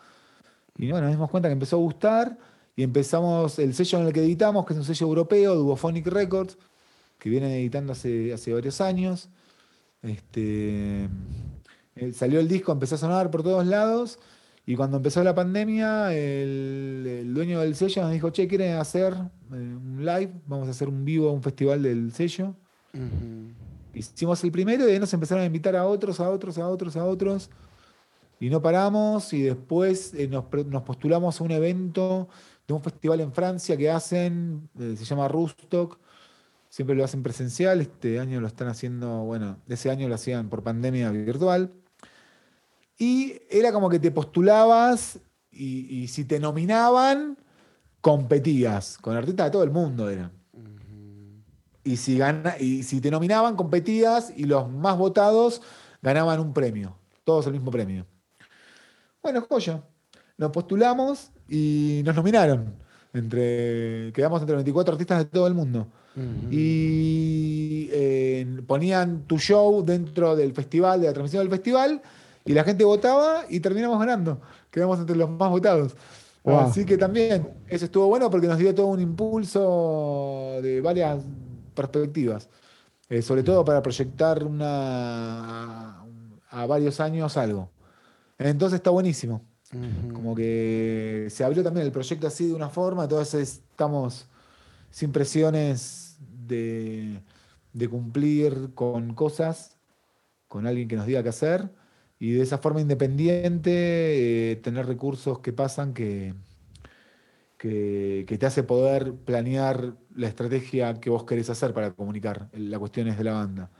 [0.78, 2.38] Y bueno, nos dimos cuenta que empezó a gustar.
[2.74, 6.56] Y empezamos el sello en el que editamos, que es un sello europeo, Duophonic Records,
[7.18, 9.28] que viene editando hace, hace varios años.
[10.00, 11.04] Este,
[11.96, 14.18] eh, salió el disco, empezó a sonar por todos lados.
[14.64, 19.54] Y cuando empezó la pandemia, el, dueño del sello nos dijo, che, ¿quieren hacer eh,
[19.54, 20.32] un live?
[20.46, 22.54] Vamos a hacer un vivo, un festival del sello.
[23.94, 26.96] Hicimos el primero y ahí nos empezaron a invitar a otros, a otros, a otros,
[26.96, 27.50] a otros.
[28.40, 30.44] Y no paramos y después eh, nos,
[30.82, 32.28] postulamos a un evento
[32.66, 35.98] de un festival en Francia que hacen, se llama Rustock.
[36.68, 40.62] Siempre lo hacen presencial, este año lo están haciendo, bueno, ese año lo hacían por
[40.62, 41.72] pandemia virtual.
[42.98, 45.20] Y era como que te postulabas
[45.50, 47.38] y, si te nominaban,
[48.00, 48.98] competías.
[48.98, 50.41] Con artistas de todo el mundo eran.
[51.84, 52.20] Y, si
[52.60, 55.62] y si te nominaban, competías y los más votados
[56.00, 56.96] ganaban un premio.
[57.24, 58.06] Todos el mismo premio.
[59.22, 59.82] Bueno, joya.
[60.36, 62.74] Nos postulamos y nos nominaron.
[63.12, 65.86] Entre, quedamos entre 24 artistas de todo el mundo.
[66.50, 72.02] Y eh, ponían tu show dentro del festival, de la transmisión del festival,
[72.44, 74.40] y la gente votaba y terminamos ganando.
[74.70, 75.94] Quedamos entre los más votados.
[76.44, 81.22] Así que también eso estuvo bueno porque nos dio todo un impulso de varias
[81.72, 82.48] perspectivas.
[83.08, 86.02] Eh, sobre todo para proyectar una,
[86.50, 87.70] a, varios años algo.
[88.38, 89.44] Entonces está buenísimo.
[90.12, 94.26] Como que se abrió también el proyecto así de una forma, entonces estamos
[94.90, 97.22] sin presiones de,
[97.72, 99.78] de cumplir con cosas,
[100.48, 101.70] con alguien que nos diga qué hacer
[102.22, 106.34] y de esa forma independiente eh, tener recursos que pasan que,
[107.62, 113.16] que, te hace poder planear la estrategia que vos querés hacer para comunicar las cuestiones
[113.16, 113.70] de la banda.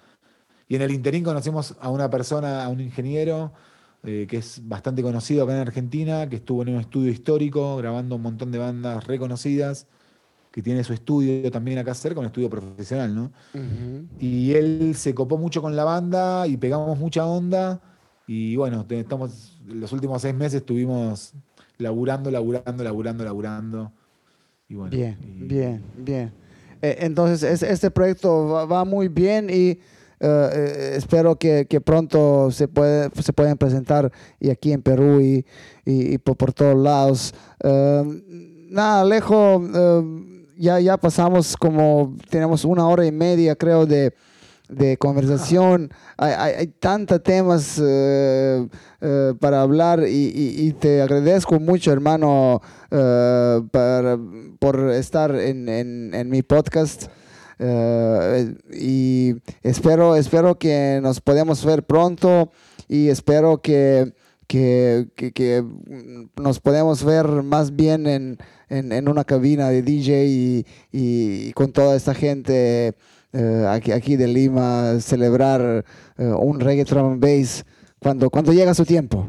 [0.69, 3.53] Y en el interín conocimos a una persona, a un ingeniero
[4.05, 8.15] eh, que es bastante conocido acá en Argentina, que estuvo en un estudio histórico grabando
[8.15, 9.89] un montón de bandas reconocidas,
[10.53, 13.33] que tiene su estudio también acá cerca, un estudio profesional, ¿no?
[14.21, 17.81] Y él se copó mucho con la banda y pegamos mucha onda
[18.29, 21.35] y bueno, estamos, los últimos seis meses estuvimos
[21.79, 23.93] laburando, laburando, laburando, laburando.
[24.69, 26.33] Y bueno, bien, bien, bien.
[26.81, 29.79] Eh, entonces, este proyecto va, muy bien y
[30.21, 35.45] eh, espero que, pronto se, puede, se pueden presentar y aquí en Perú y,
[35.85, 37.35] y, por, todos lados.
[37.63, 39.63] nada, Alejo,
[40.57, 44.13] ya, ya pasamos como, tenemos una hora y media creo de,
[44.73, 45.91] de conversación.
[46.17, 48.67] Hay, hay, tantos temas eh,
[49.01, 53.61] eh, para hablar y, te agradezco mucho, hermano, eh,
[54.59, 57.09] por estar en, en, mi podcast.
[58.73, 62.51] y espero, espero que nos podamos ver pronto
[62.89, 64.15] y espero que,
[64.47, 65.65] que, que,
[66.37, 68.39] nos podemos ver más bien en,
[68.69, 72.95] en, en una cabina de DJ y con toda esta gente
[73.33, 75.85] eh, aquí, aquí de Lima celebrar
[76.19, 77.65] eh, un reggae drum bass
[77.99, 79.27] cuando, cuando llega su tiempo.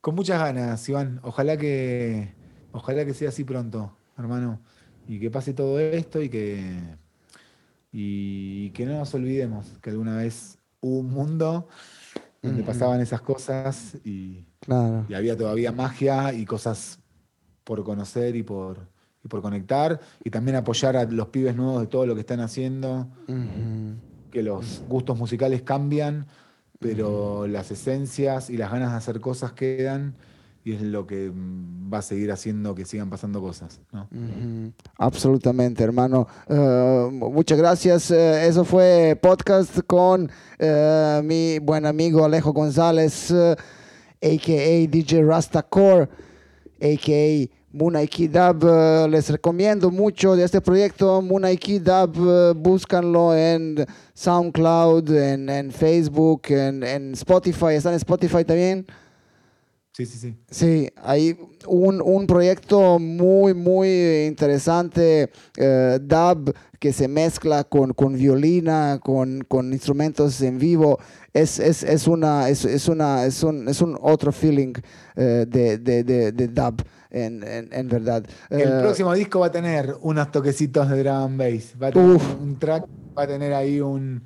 [0.00, 1.20] Con muchas ganas, Iván.
[1.22, 2.32] Ojalá que,
[2.72, 4.60] ojalá que sea así pronto, hermano.
[5.08, 6.80] Y que pase todo esto y que,
[7.90, 11.66] y que no nos olvidemos que alguna vez hubo un mundo
[12.42, 14.46] donde pasaban esas cosas y,
[15.08, 17.00] y había todavía magia y cosas
[17.64, 18.88] por conocer y por,
[19.24, 22.40] y por conectar y también apoyar a los pibes nuevos de todo lo que están
[22.40, 23.08] haciendo,
[24.30, 26.26] que los gustos musicales cambian,
[26.78, 30.14] pero las esencias y las ganas de hacer cosas quedan
[30.62, 33.80] y es lo que va a seguir haciendo que sigan pasando cosas.
[34.98, 36.26] Absolutamente, hermano.
[36.48, 38.10] Eh, muchas gracias.
[38.10, 44.86] Eh, eso fue podcast con eh, mi buen amigo Alejo González, a.k.a.
[44.86, 46.08] DJ Rastacore,
[46.80, 47.59] a.k.a.
[47.72, 51.22] Munaiki Dub, eh, les recomiendo mucho de este proyecto.
[51.22, 57.74] Munaiki Dub, uh, búscanlo en SoundCloud, en, Facebook, en, Spotify.
[57.74, 58.86] ¿Están en Spotify también?
[59.92, 60.36] Sí, sí, sí.
[60.50, 61.36] Sí, hay
[61.66, 69.44] un, un proyecto muy, muy interesante, eh, dub, que se mezcla con, con violina, con,
[69.46, 70.98] con instrumentos en vivo.
[71.32, 74.72] Es, es, es, una, es, es, una, es, un, es un otro feeling
[75.14, 78.24] eh, de, de, de, de dub, en, en, en verdad.
[78.50, 81.74] El Eh, próximo disco va a tener unos toquecitos de drum and bass.
[81.82, 82.40] Va a tener Uf.
[82.40, 82.84] un track,
[83.18, 84.22] va a tener ahí un,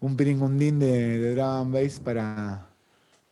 [0.00, 2.66] un piringundín de, de drum and bass para,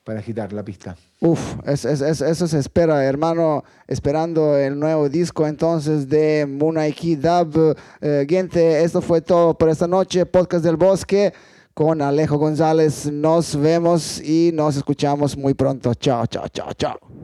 [0.04, 0.96] para agitar la pista.
[1.20, 3.64] Uf, es- es- es- eso se espera, hermano.
[3.88, 7.74] Esperando el nuevo disco entonces de Munaiki Dub.
[8.02, 10.26] Eh, gente, esto fue todo por esta noche.
[10.26, 11.32] Podcast del Bosque
[11.72, 13.10] con Alejo González.
[13.10, 15.94] Nos vemos y nos escuchamos muy pronto.
[15.94, 17.14] Chao, chao, chao, chao.